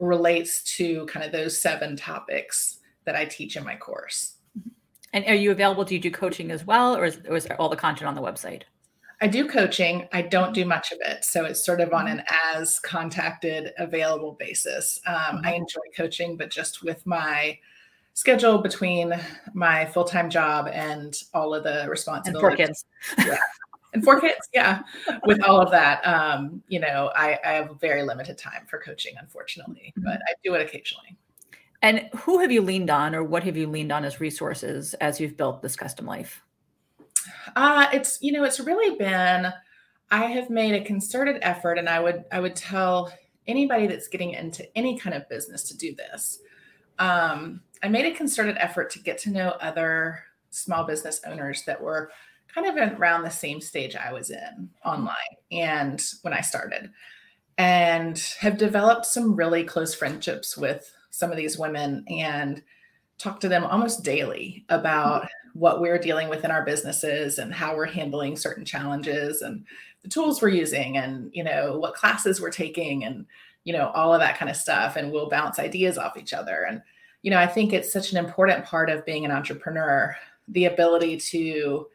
relates 0.00 0.62
to 0.76 1.06
kind 1.06 1.24
of 1.24 1.32
those 1.32 1.60
seven 1.60 1.96
topics 1.96 2.78
that 3.04 3.14
I 3.14 3.24
teach 3.24 3.56
in 3.56 3.64
my 3.64 3.76
course. 3.76 4.34
And 5.12 5.24
are 5.26 5.34
you 5.34 5.50
available? 5.50 5.84
Do 5.84 5.94
you 5.94 6.00
do 6.00 6.10
coaching 6.10 6.50
as 6.50 6.64
well, 6.66 6.96
or 6.96 7.04
is, 7.04 7.20
or 7.28 7.36
is 7.36 7.46
all 7.58 7.68
the 7.68 7.76
content 7.76 8.08
on 8.08 8.14
the 8.14 8.22
website? 8.22 8.62
I 9.20 9.26
do 9.26 9.46
coaching. 9.46 10.08
I 10.12 10.22
don't 10.22 10.54
do 10.54 10.64
much 10.64 10.92
of 10.92 10.98
it. 11.02 11.24
So 11.24 11.44
it's 11.44 11.64
sort 11.64 11.80
of 11.80 11.92
on 11.92 12.08
an 12.08 12.22
as 12.54 12.78
contacted 12.78 13.72
available 13.78 14.36
basis. 14.38 14.98
Um, 15.06 15.14
I 15.14 15.32
mm-hmm. 15.32 15.48
enjoy 15.48 15.80
coaching, 15.96 16.36
but 16.36 16.50
just 16.50 16.82
with 16.82 17.04
my 17.06 17.58
schedule 18.14 18.58
between 18.58 19.12
my 19.52 19.84
full 19.86 20.04
time 20.04 20.30
job 20.30 20.68
and 20.72 21.14
all 21.34 21.54
of 21.54 21.64
the 21.64 21.86
responsibilities. 21.88 22.34
And 22.34 22.40
four 22.40 22.56
kids. 22.56 22.84
Yeah. 23.18 23.36
and 23.92 24.04
four 24.04 24.20
kids. 24.20 24.48
Yeah. 24.52 24.82
With 25.24 25.42
all 25.42 25.60
of 25.60 25.70
that, 25.70 26.06
um, 26.06 26.62
you 26.68 26.80
know, 26.80 27.10
I, 27.14 27.38
I 27.44 27.52
have 27.52 27.80
very 27.80 28.02
limited 28.02 28.38
time 28.38 28.66
for 28.68 28.78
coaching, 28.78 29.14
unfortunately, 29.20 29.92
mm-hmm. 29.96 30.04
but 30.04 30.20
I 30.28 30.34
do 30.44 30.54
it 30.54 30.62
occasionally. 30.62 31.16
And 31.82 32.08
who 32.14 32.40
have 32.40 32.52
you 32.52 32.60
leaned 32.60 32.90
on, 32.90 33.14
or 33.14 33.24
what 33.24 33.42
have 33.44 33.56
you 33.56 33.66
leaned 33.66 33.90
on 33.90 34.04
as 34.04 34.20
resources 34.20 34.92
as 34.94 35.18
you've 35.18 35.36
built 35.36 35.62
this 35.62 35.76
custom 35.76 36.04
life? 36.04 36.42
Uh, 37.56 37.86
it's 37.92 38.18
you 38.20 38.32
know, 38.32 38.44
it's 38.44 38.60
really 38.60 38.96
been. 38.96 39.52
I 40.10 40.24
have 40.26 40.50
made 40.50 40.74
a 40.74 40.84
concerted 40.84 41.38
effort, 41.40 41.78
and 41.78 41.88
I 41.88 42.00
would 42.00 42.24
I 42.30 42.40
would 42.40 42.54
tell 42.54 43.10
anybody 43.46 43.86
that's 43.86 44.08
getting 44.08 44.32
into 44.32 44.66
any 44.76 44.98
kind 44.98 45.16
of 45.16 45.28
business 45.30 45.62
to 45.64 45.76
do 45.76 45.94
this. 45.94 46.40
Um, 46.98 47.62
I 47.82 47.88
made 47.88 48.04
a 48.04 48.14
concerted 48.14 48.56
effort 48.58 48.90
to 48.90 48.98
get 48.98 49.16
to 49.18 49.30
know 49.30 49.50
other 49.60 50.22
small 50.50 50.84
business 50.84 51.22
owners 51.26 51.62
that 51.64 51.80
were 51.80 52.10
kind 52.54 52.66
of 52.66 52.98
around 52.98 53.22
the 53.22 53.30
same 53.30 53.60
stage 53.60 53.96
I 53.96 54.12
was 54.12 54.30
in 54.30 54.38
mm-hmm. 54.38 54.88
online 54.88 55.16
and 55.52 56.02
when 56.22 56.32
I 56.32 56.40
started, 56.40 56.90
and 57.58 58.18
have 58.38 58.58
developed 58.58 59.06
some 59.06 59.36
really 59.36 59.64
close 59.64 59.94
friendships 59.94 60.56
with 60.56 60.90
some 61.10 61.30
of 61.30 61.36
these 61.36 61.58
women 61.58 62.04
and 62.08 62.62
talk 63.18 63.40
to 63.40 63.48
them 63.48 63.64
almost 63.64 64.04
daily 64.04 64.64
about 64.68 65.22
mm-hmm. 65.22 65.58
what 65.58 65.80
we're 65.80 65.98
dealing 65.98 66.28
with 66.28 66.44
in 66.44 66.50
our 66.50 66.64
businesses 66.64 67.38
and 67.38 67.52
how 67.52 67.76
we're 67.76 67.86
handling 67.86 68.36
certain 68.36 68.64
challenges 68.64 69.42
and 69.42 69.64
the 70.02 70.08
tools 70.08 70.40
we're 70.40 70.48
using 70.48 70.96
and 70.96 71.30
you 71.34 71.44
know 71.44 71.78
what 71.78 71.94
classes 71.94 72.40
we're 72.40 72.50
taking 72.50 73.04
and 73.04 73.26
you 73.64 73.72
know 73.72 73.90
all 73.90 74.14
of 74.14 74.20
that 74.20 74.38
kind 74.38 74.50
of 74.50 74.56
stuff 74.56 74.96
and 74.96 75.12
we'll 75.12 75.28
bounce 75.28 75.58
ideas 75.58 75.98
off 75.98 76.16
each 76.16 76.32
other. 76.32 76.66
And 76.68 76.80
you 77.22 77.30
know 77.30 77.38
i 77.38 77.46
think 77.46 77.72
it's 77.72 77.92
such 77.92 78.12
an 78.12 78.18
important 78.18 78.64
part 78.64 78.90
of 78.90 79.04
being 79.04 79.24
an 79.24 79.30
entrepreneur 79.30 80.16
the 80.48 80.66
ability 80.66 81.16
to 81.16 81.86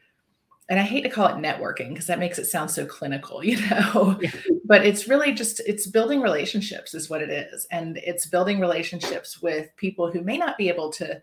and 0.68 0.80
I 0.80 0.84
hate 0.84 1.02
to 1.02 1.10
call 1.10 1.28
it 1.28 1.36
networking 1.36 1.90
because 1.90 2.08
that 2.08 2.18
makes 2.18 2.40
it 2.40 2.46
sound 2.46 2.72
so 2.72 2.86
clinical, 2.86 3.44
you 3.44 3.58
know. 3.70 4.18
Yeah. 4.22 4.32
But 4.66 4.86
it's 4.86 5.08
really 5.08 5.34
just 5.34 5.60
it's 5.62 5.86
building 5.86 6.22
relationships 6.22 6.94
is 6.94 7.10
what 7.10 7.22
it 7.22 7.30
is. 7.30 7.68
And 7.72 7.98
it's 7.98 8.26
building 8.26 8.60
relationships 8.60 9.42
with 9.42 9.70
people 9.78 10.12
who 10.12 10.22
may 10.22 10.38
not 10.38 10.58
be 10.58 10.70
able 10.70 10.92
to 10.94 11.22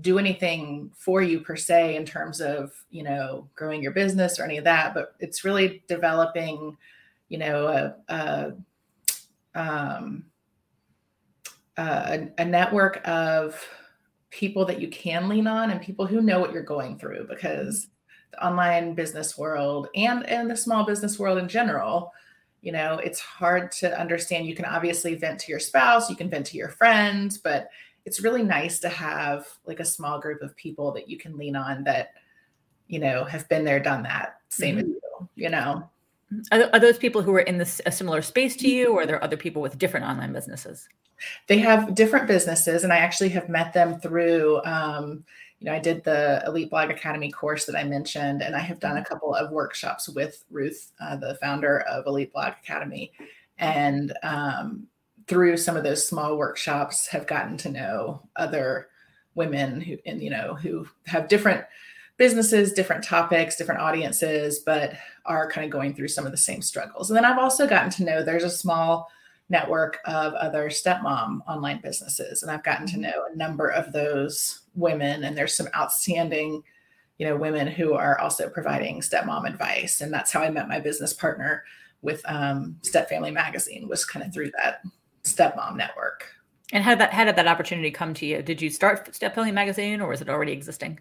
do 0.00 0.18
anything 0.18 0.90
for 0.94 1.22
you 1.22 1.40
per 1.40 1.56
se 1.56 1.96
in 1.96 2.04
terms 2.04 2.40
of, 2.40 2.70
you 2.90 3.02
know, 3.02 3.48
growing 3.54 3.82
your 3.82 3.92
business 3.92 4.38
or 4.38 4.44
any 4.44 4.58
of 4.58 4.64
that, 4.64 4.92
but 4.92 5.14
it's 5.20 5.42
really 5.42 5.82
developing, 5.88 6.76
you 7.28 7.38
know, 7.38 7.66
a, 7.66 8.14
a 8.14 8.52
um 9.54 10.26
a, 11.78 12.28
a 12.38 12.44
network 12.44 13.00
of 13.06 13.62
people 14.30 14.64
that 14.66 14.80
you 14.80 14.88
can 14.88 15.28
lean 15.28 15.46
on 15.46 15.70
and 15.70 15.80
people 15.80 16.06
who 16.06 16.20
know 16.20 16.40
what 16.40 16.52
you're 16.52 16.62
going 16.62 16.98
through 16.98 17.26
because 17.26 17.88
the 18.32 18.44
online 18.44 18.94
business 18.94 19.36
world 19.38 19.88
and 19.94 20.26
and 20.28 20.50
the 20.50 20.56
small 20.56 20.84
business 20.84 21.18
world 21.18 21.38
in 21.38 21.48
general 21.48 22.12
you 22.62 22.72
know 22.72 22.98
it's 22.98 23.20
hard 23.20 23.70
to 23.70 23.98
understand. 23.98 24.46
You 24.46 24.56
can 24.56 24.64
obviously 24.64 25.14
vent 25.14 25.40
to 25.40 25.52
your 25.52 25.60
spouse 25.60 26.10
you 26.10 26.16
can 26.16 26.28
vent 26.28 26.46
to 26.46 26.56
your 26.56 26.68
friends 26.68 27.38
but 27.38 27.68
it's 28.04 28.20
really 28.20 28.42
nice 28.42 28.78
to 28.80 28.88
have 28.88 29.46
like 29.66 29.80
a 29.80 29.84
small 29.84 30.20
group 30.20 30.40
of 30.42 30.56
people 30.56 30.92
that 30.92 31.08
you 31.08 31.18
can 31.18 31.36
lean 31.36 31.56
on 31.56 31.84
that 31.84 32.10
you 32.88 32.98
know 32.98 33.24
have 33.24 33.48
been 33.48 33.64
there 33.64 33.80
done 33.80 34.02
that. 34.04 34.40
Same 34.48 34.76
mm-hmm. 34.76 34.80
as 34.80 34.86
you 34.86 35.00
you 35.36 35.50
know? 35.50 35.88
Are, 36.50 36.68
are 36.72 36.80
those 36.80 36.98
people 36.98 37.22
who 37.22 37.34
are 37.34 37.40
in 37.40 37.58
this 37.58 37.80
a 37.86 37.92
similar 37.92 38.22
space 38.22 38.56
to 38.56 38.68
you 38.68 38.92
or 38.92 39.02
are 39.02 39.06
there 39.06 39.22
other 39.22 39.36
people 39.36 39.62
with 39.62 39.78
different 39.78 40.06
online 40.06 40.32
businesses? 40.32 40.88
They 41.46 41.58
have 41.58 41.94
different 41.94 42.26
businesses 42.26 42.84
and 42.84 42.92
i 42.92 42.98
actually 42.98 43.30
have 43.30 43.48
met 43.48 43.72
them 43.72 44.00
through 44.00 44.60
um, 44.64 45.24
you 45.58 45.66
know, 45.66 45.72
I 45.72 45.78
did 45.78 46.04
the 46.04 46.42
Elite 46.46 46.70
Blog 46.70 46.90
Academy 46.90 47.30
course 47.30 47.64
that 47.64 47.76
I 47.76 47.84
mentioned, 47.84 48.42
and 48.42 48.54
I 48.54 48.60
have 48.60 48.80
done 48.80 48.98
a 48.98 49.00
mm-hmm. 49.00 49.12
couple 49.12 49.34
of 49.34 49.50
workshops 49.50 50.08
with 50.08 50.44
Ruth, 50.50 50.92
uh, 51.00 51.16
the 51.16 51.36
founder 51.36 51.80
of 51.80 52.06
Elite 52.06 52.32
Blog 52.32 52.52
Academy, 52.62 53.12
and 53.58 54.12
um, 54.22 54.86
through 55.26 55.56
some 55.56 55.76
of 55.76 55.82
those 55.82 56.06
small 56.06 56.36
workshops, 56.36 57.06
have 57.08 57.26
gotten 57.26 57.56
to 57.58 57.70
know 57.70 58.22
other 58.36 58.88
women 59.34 59.80
who, 59.80 59.96
and 60.04 60.22
you 60.22 60.30
know, 60.30 60.54
who 60.54 60.86
have 61.06 61.28
different 61.28 61.64
businesses, 62.16 62.72
different 62.72 63.04
topics, 63.04 63.56
different 63.56 63.80
audiences, 63.80 64.60
but 64.60 64.94
are 65.24 65.50
kind 65.50 65.64
of 65.64 65.70
going 65.70 65.94
through 65.94 66.08
some 66.08 66.24
of 66.24 66.32
the 66.32 66.38
same 66.38 66.62
struggles. 66.62 67.10
And 67.10 67.16
then 67.16 67.24
I've 67.24 67.38
also 67.38 67.66
gotten 67.66 67.90
to 67.90 68.04
know 68.04 68.22
there's 68.22 68.44
a 68.44 68.50
small 68.50 69.10
network 69.48 69.98
of 70.04 70.34
other 70.34 70.68
stepmom 70.68 71.40
online 71.46 71.80
businesses, 71.80 72.42
and 72.42 72.50
I've 72.50 72.64
gotten 72.64 72.86
to 72.86 72.92
mm-hmm. 72.94 73.02
know 73.02 73.26
a 73.32 73.36
number 73.36 73.68
of 73.68 73.92
those 73.92 74.62
women 74.74 75.24
and 75.24 75.36
there's 75.36 75.56
some 75.56 75.68
outstanding 75.74 76.62
you 77.18 77.26
know 77.26 77.36
women 77.36 77.66
who 77.66 77.94
are 77.94 78.18
also 78.18 78.48
providing 78.48 79.00
stepmom 79.00 79.48
advice 79.48 80.02
and 80.02 80.12
that's 80.12 80.30
how 80.30 80.42
i 80.42 80.50
met 80.50 80.68
my 80.68 80.78
business 80.78 81.14
partner 81.14 81.64
with 82.02 82.22
um, 82.26 82.76
step 82.82 83.08
family 83.08 83.30
magazine 83.30 83.88
was 83.88 84.04
kind 84.04 84.24
of 84.24 84.32
through 84.32 84.50
that 84.62 84.82
stepmom 85.24 85.76
network. 85.76 86.32
And 86.72 86.82
how 86.82 86.92
did 86.92 87.00
that 87.00 87.12
how 87.12 87.24
did 87.24 87.36
that 87.36 87.46
opportunity 87.46 87.90
come 87.90 88.14
to 88.14 88.26
you? 88.26 88.42
Did 88.42 88.60
you 88.60 88.70
start 88.70 89.14
step 89.14 89.34
family 89.34 89.52
magazine 89.52 90.00
or 90.00 90.08
was 90.08 90.20
it 90.20 90.28
already 90.28 90.52
existing? 90.52 90.98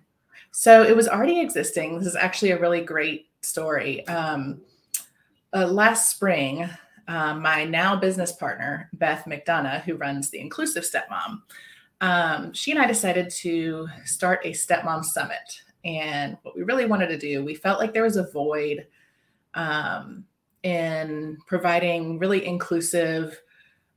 So 0.51 0.83
it 0.83 0.95
was 0.95 1.07
already 1.07 1.39
existing. 1.39 1.97
This 1.97 2.07
is 2.07 2.15
actually 2.15 2.51
a 2.51 2.59
really 2.59 2.81
great 2.81 3.27
story. 3.41 4.05
Um, 4.07 4.61
uh, 5.53 5.67
last 5.67 6.11
spring 6.11 6.69
um, 7.07 7.41
my 7.41 7.63
now 7.63 7.95
business 7.95 8.31
partner 8.31 8.89
beth 8.93 9.25
mcdonough 9.25 9.81
who 9.83 9.95
runs 9.95 10.29
the 10.29 10.39
inclusive 10.39 10.83
stepmom 10.83 11.39
um, 12.01 12.53
she 12.53 12.71
and 12.71 12.79
I 12.79 12.88
decided 12.88 13.29
to 13.41 13.88
start 14.03 14.41
a 14.43 14.51
stepmom 14.51 15.03
summit. 15.03 15.62
And 15.83 16.38
what 16.43 16.55
we 16.55 16.63
really 16.63 16.85
wanted 16.85 17.07
to 17.07 17.17
do, 17.17 17.43
we 17.43 17.55
felt 17.55 17.79
like 17.79 17.93
there 17.93 18.03
was 18.03 18.17
a 18.17 18.29
void 18.31 18.88
um, 19.53 20.25
in 20.63 21.38
providing 21.47 22.19
really 22.19 22.45
inclusive 22.45 23.39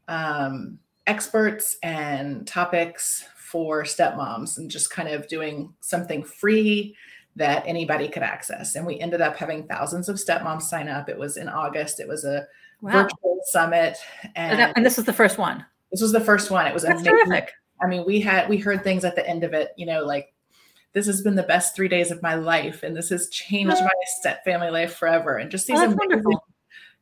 um, 0.07 0.79
experts 1.07 1.77
and 1.83 2.47
topics 2.47 3.25
for 3.37 3.83
stepmoms 3.83 4.59
and 4.59 4.71
just 4.71 4.91
kind 4.91 5.09
of 5.09 5.27
doing 5.27 5.73
something 5.81 6.23
free 6.23 6.95
that 7.37 7.63
anybody 7.67 8.09
could 8.09 8.23
access. 8.23 8.75
And 8.75 8.87
we 8.87 9.01
ended 9.01 9.21
up 9.21 9.37
having 9.37 9.67
thousands 9.67 10.09
of 10.09 10.17
stepmoms 10.17 10.63
sign 10.63 10.89
up. 10.89 11.09
It 11.09 11.19
was 11.19 11.37
in 11.37 11.49
August, 11.49 12.01
it 12.01 12.09
was 12.09 12.25
a 12.25 12.47
wow. 12.81 12.93
virtual 12.93 13.41
summit. 13.45 13.97
And, 14.37 14.73
and, 14.77 14.85
this 14.85 14.97
was 14.97 15.07
the 15.07 15.13
first 15.13 15.39
one. 15.39 15.65
This 15.91 16.03
was 16.03 16.13
the 16.13 16.21
first 16.21 16.51
one. 16.51 16.67
It 16.67 16.75
was 16.75 16.83
That's 16.83 17.01
amazing. 17.01 17.27
terrific. 17.27 17.53
I 17.81 17.87
mean, 17.87 18.05
we 18.05 18.21
had 18.21 18.49
we 18.49 18.59
heard 18.59 18.83
things 18.83 19.05
at 19.05 19.15
the 19.15 19.27
end 19.27 19.45
of 19.45 19.55
it, 19.55 19.71
you 19.77 19.87
know, 19.87 20.05
like 20.05 20.33
this 20.93 21.07
has 21.07 21.23
been 21.23 21.37
the 21.37 21.43
best 21.43 21.77
three 21.77 21.89
days 21.89 22.11
of 22.11 22.23
my 22.23 22.35
life, 22.35 22.83
and 22.83 22.97
this 22.97 23.09
has 23.11 23.29
changed 23.29 23.77
my 23.81 23.91
step 24.19 24.45
family 24.45 24.71
life 24.71 24.95
forever. 24.95 25.37
And 25.37 25.51
just 25.51 25.67
these 25.67 25.79
oh, 25.79 25.85
amazing 25.85 26.37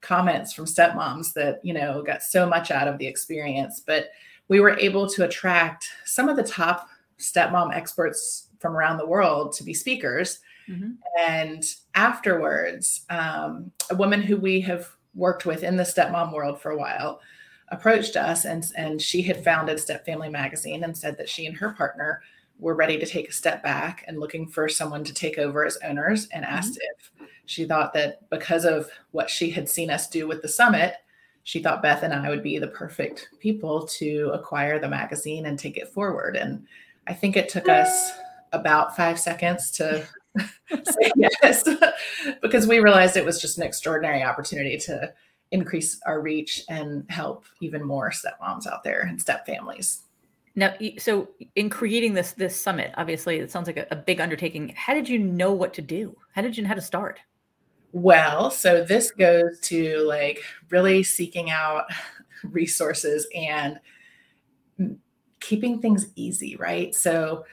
comments 0.01 0.53
from 0.53 0.67
stepmoms 0.67 1.33
that 1.35 1.61
you 1.63 1.73
know 1.73 2.03
got 2.03 2.23
so 2.23 2.47
much 2.47 2.71
out 2.71 2.89
of 2.89 2.99
the 2.99 3.07
experience. 3.07 3.83
But 3.85 4.11
we 4.49 4.61
were 4.61 4.79
able 4.79 5.09
to 5.11 5.25
attract 5.25 5.87
some 6.05 6.29
of 6.29 6.37
the 6.37 6.45
top 6.45 6.89
stepmom 7.19 7.75
experts 7.75 8.49
from 8.61 8.77
around 8.77 8.99
the 8.99 9.07
world 9.07 9.53
to 9.55 9.65
be 9.65 9.75
speakers. 9.75 10.41
Mm-hmm. 10.69 10.93
And 11.29 11.65
afterwards, 11.95 13.05
um, 13.09 13.71
a 13.91 13.95
woman 13.95 14.21
who 14.21 14.37
we 14.37 14.61
have 14.63 14.96
worked 15.17 15.47
with 15.47 15.63
in 15.63 15.77
the 15.77 15.83
stepmom 15.83 16.33
world 16.33 16.61
for 16.61 16.71
a 16.71 16.79
while 16.79 17.21
approached 17.69 18.17
us 18.17 18.45
and 18.45 18.71
and 18.77 19.01
she 19.03 19.23
had 19.23 19.43
founded 19.43 19.81
Step 19.81 20.05
Family 20.05 20.29
magazine 20.29 20.85
and 20.85 20.97
said 20.97 21.17
that 21.19 21.29
she 21.29 21.47
and 21.47 21.57
her 21.57 21.71
partner 21.71 22.23
were 22.59 22.75
ready 22.75 22.99
to 22.99 23.07
take 23.07 23.29
a 23.29 23.33
step 23.33 23.63
back 23.63 24.05
and 24.07 24.19
looking 24.19 24.47
for 24.47 24.69
someone 24.69 25.05
to 25.05 25.13
take 25.13 25.37
over 25.37 25.67
as 25.67 25.79
owners 25.85 26.27
and 26.29 26.45
asked 26.45 26.75
mm-hmm. 26.75 27.25
if 27.25 27.31
she 27.47 27.65
thought 27.65 27.93
that 27.93 28.29
because 28.31 28.65
of 28.65 28.89
what 29.11 29.29
she 29.29 29.51
had 29.51 29.69
seen 29.69 29.91
us 29.91 30.09
do 30.09 30.27
with 30.27 30.43
the 30.43 30.49
summit 30.49 30.95
she 31.43 31.63
thought 31.63 31.83
Beth 31.83 32.03
and 32.03 32.13
I 32.13 32.29
would 32.29 32.43
be 32.43 32.59
the 32.59 32.67
perfect 32.69 33.29
people 33.41 33.87
to 33.99 34.31
acquire 34.33 34.79
the 34.79 34.89
magazine 34.89 35.47
and 35.47 35.59
take 35.59 35.77
it 35.77 35.93
forward 35.93 36.37
and 36.37 36.65
I 37.09 37.15
think 37.15 37.37
it 37.37 37.49
took 37.49 37.69
us 37.69 38.13
about 38.53 38.97
5 38.97 39.19
seconds 39.19 39.71
to 39.73 40.07
say 40.71 41.13
yes 41.17 41.69
because 42.43 42.67
we 42.67 42.79
realized 42.79 43.17
it 43.17 43.25
was 43.25 43.41
just 43.41 43.59
an 43.59 43.65
extraordinary 43.65 44.23
opportunity 44.23 44.77
to 44.79 45.13
increase 45.53 46.01
our 46.07 46.21
reach 46.21 46.65
and 46.69 47.05
help 47.09 47.45
even 47.61 47.85
more 47.85 48.11
stepmoms 48.11 48.67
out 48.67 48.83
there 48.83 49.03
and 49.03 49.21
step 49.21 49.47
families. 49.47 50.03
Now, 50.55 50.75
so 50.99 51.29
in 51.55 51.69
creating 51.69 52.15
this 52.15 52.33
this 52.33 52.61
summit, 52.61 52.93
obviously 52.97 53.37
it 53.37 53.51
sounds 53.51 53.67
like 53.67 53.77
a, 53.77 53.87
a, 53.91 53.97
big 53.97 54.21
undertaking. 54.21 54.73
How 54.75 54.95
did 54.95 55.07
you 55.07 55.19
know 55.19 55.53
what 55.53 55.75
to 55.75 55.83
do? 55.83 56.17
How 56.33 56.41
did 56.41 56.57
you 56.57 56.63
know 56.63 56.69
how 56.69 56.75
to 56.75 56.81
start? 56.81 57.21
Well, 57.93 58.51
so 58.51 58.83
this 58.83 59.11
goes 59.11 59.61
to 59.65 59.99
like 60.01 60.43
really 60.71 61.03
seeking 61.03 61.51
out 61.51 61.85
resources 62.45 63.29
and 63.35 63.79
keeping 65.41 65.81
things 65.81 66.09
easy, 66.17 66.57
right? 66.57 66.95
So 66.95 67.45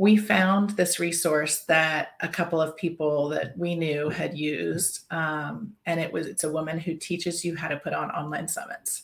we 0.00 0.16
found 0.16 0.70
this 0.70 0.98
resource 0.98 1.64
that 1.66 2.12
a 2.20 2.28
couple 2.28 2.58
of 2.58 2.74
people 2.74 3.28
that 3.28 3.52
we 3.58 3.74
knew 3.74 4.08
had 4.08 4.34
used 4.36 5.00
um, 5.12 5.74
and 5.84 6.00
it 6.00 6.10
was 6.10 6.26
it's 6.26 6.42
a 6.42 6.50
woman 6.50 6.78
who 6.78 6.94
teaches 6.94 7.44
you 7.44 7.54
how 7.54 7.68
to 7.68 7.76
put 7.76 7.92
on 7.92 8.10
online 8.12 8.48
summits 8.48 9.02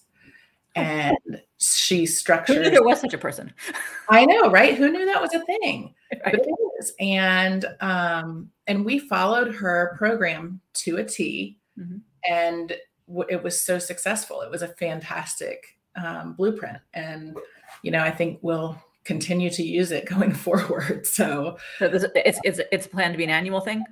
oh. 0.74 0.80
and 0.80 1.18
she 1.58 2.06
structured. 2.06 2.56
who 2.56 2.62
knew 2.62 2.70
there 2.70 2.82
was 2.82 2.98
such 2.98 3.12
a 3.12 3.18
person 3.18 3.52
i 4.08 4.24
know 4.24 4.50
right 4.50 4.74
who 4.76 4.90
knew 4.90 5.04
that 5.04 5.20
was 5.20 5.34
a 5.34 5.44
thing 5.44 5.94
right. 6.12 6.22
but 6.24 6.34
it 6.34 6.54
is 6.80 6.94
and 6.98 7.66
um 7.80 8.48
and 8.66 8.82
we 8.82 8.98
followed 8.98 9.54
her 9.54 9.94
program 9.98 10.60
to 10.72 10.96
a 10.96 11.04
T, 11.04 11.58
mm-hmm. 11.78 11.98
and 12.28 12.74
w- 13.06 13.28
it 13.28 13.42
was 13.42 13.60
so 13.60 13.78
successful 13.78 14.40
it 14.40 14.50
was 14.50 14.62
a 14.62 14.68
fantastic 14.68 15.76
um, 16.02 16.32
blueprint 16.32 16.78
and 16.94 17.36
you 17.82 17.90
know 17.90 18.00
i 18.00 18.10
think 18.10 18.38
we'll 18.40 18.78
continue 19.06 19.48
to 19.50 19.62
use 19.62 19.92
it 19.92 20.04
going 20.06 20.32
forward. 20.46 21.06
So, 21.06 21.56
so 21.78 21.88
this, 21.88 22.04
it's 22.14 22.40
it's 22.44 22.60
it's 22.70 22.86
planned 22.86 23.14
to 23.14 23.18
be 23.18 23.25
an 23.25 23.30
annual 23.30 23.60
thing. 23.60 23.84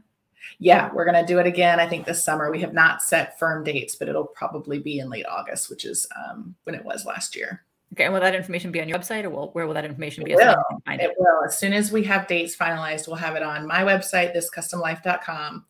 Yeah, 0.58 0.90
we're 0.92 1.06
going 1.06 1.20
to 1.20 1.26
do 1.26 1.38
it 1.38 1.46
again. 1.46 1.80
I 1.80 1.88
think 1.88 2.04
this 2.04 2.22
summer. 2.22 2.50
We 2.50 2.60
have 2.60 2.74
not 2.74 3.02
set 3.02 3.38
firm 3.38 3.64
dates, 3.64 3.94
but 3.94 4.08
it'll 4.08 4.26
probably 4.26 4.78
be 4.78 4.98
in 4.98 5.08
late 5.08 5.26
August, 5.26 5.70
which 5.70 5.84
is 5.84 6.06
um, 6.16 6.54
when 6.64 6.74
it 6.74 6.84
was 6.84 7.06
last 7.06 7.34
year. 7.34 7.64
Okay, 7.92 8.04
and 8.04 8.12
will 8.12 8.20
that 8.20 8.34
information 8.34 8.72
be 8.72 8.80
on 8.80 8.88
your 8.88 8.98
website, 8.98 9.24
or 9.24 9.30
will, 9.30 9.48
where 9.52 9.66
will 9.66 9.74
that 9.74 9.84
information 9.84 10.24
be? 10.24 10.32
It 10.32 10.36
will. 10.36 10.56
It, 10.88 11.00
it 11.00 11.14
will. 11.16 11.44
As 11.46 11.58
soon 11.58 11.72
as 11.72 11.92
we 11.92 12.02
have 12.04 12.26
dates 12.26 12.56
finalized, 12.56 13.06
we'll 13.06 13.16
have 13.16 13.36
it 13.36 13.42
on 13.42 13.66
my 13.66 13.82
website, 13.82 14.34
thiscustomlife.com. 14.36 15.64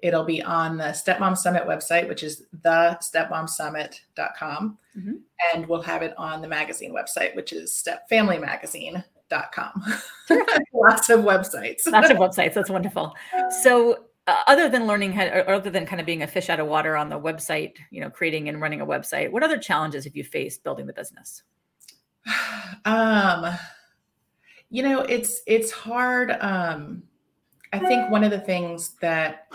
It'll 0.00 0.24
be 0.24 0.42
on 0.42 0.76
the 0.76 0.84
Stepmom 0.84 1.36
Summit 1.36 1.66
website, 1.66 2.08
which 2.08 2.22
is 2.22 2.44
the 2.62 2.98
stepmomsummit.com. 3.02 4.78
Mm-hmm. 4.96 5.14
And 5.54 5.66
we'll 5.66 5.82
have 5.82 6.02
it 6.02 6.14
on 6.18 6.42
the 6.42 6.48
magazine 6.48 6.94
website, 6.94 7.34
which 7.34 7.52
is 7.52 7.72
stepfamilymagazine.com. 7.72 9.94
Lots 10.72 11.10
of 11.10 11.20
websites. 11.20 11.90
Lots 11.90 12.10
of 12.10 12.18
websites. 12.18 12.54
That's 12.54 12.70
wonderful. 12.70 13.14
So, 13.62 14.04
uh, 14.26 14.42
other 14.48 14.68
than 14.68 14.88
learning 14.88 15.12
how, 15.12 15.26
or 15.26 15.50
other 15.50 15.70
than 15.70 15.86
kind 15.86 16.00
of 16.00 16.06
being 16.06 16.22
a 16.22 16.26
fish 16.26 16.50
out 16.50 16.58
of 16.58 16.66
water 16.66 16.96
on 16.96 17.08
the 17.08 17.18
website, 17.18 17.74
you 17.92 18.00
know, 18.00 18.10
creating 18.10 18.48
and 18.48 18.60
running 18.60 18.80
a 18.80 18.86
website, 18.86 19.30
what 19.30 19.44
other 19.44 19.56
challenges 19.56 20.02
have 20.04 20.16
you 20.16 20.24
faced 20.24 20.64
building 20.64 20.86
the 20.86 20.92
business? 20.92 21.42
Um, 22.84 23.56
you 24.70 24.82
know, 24.82 25.00
it's 25.02 25.42
it's 25.46 25.70
hard. 25.70 26.36
Um, 26.40 27.02
I 27.72 27.78
think 27.78 28.10
one 28.10 28.24
of 28.24 28.30
the 28.30 28.40
things 28.40 28.94
that 29.00 29.52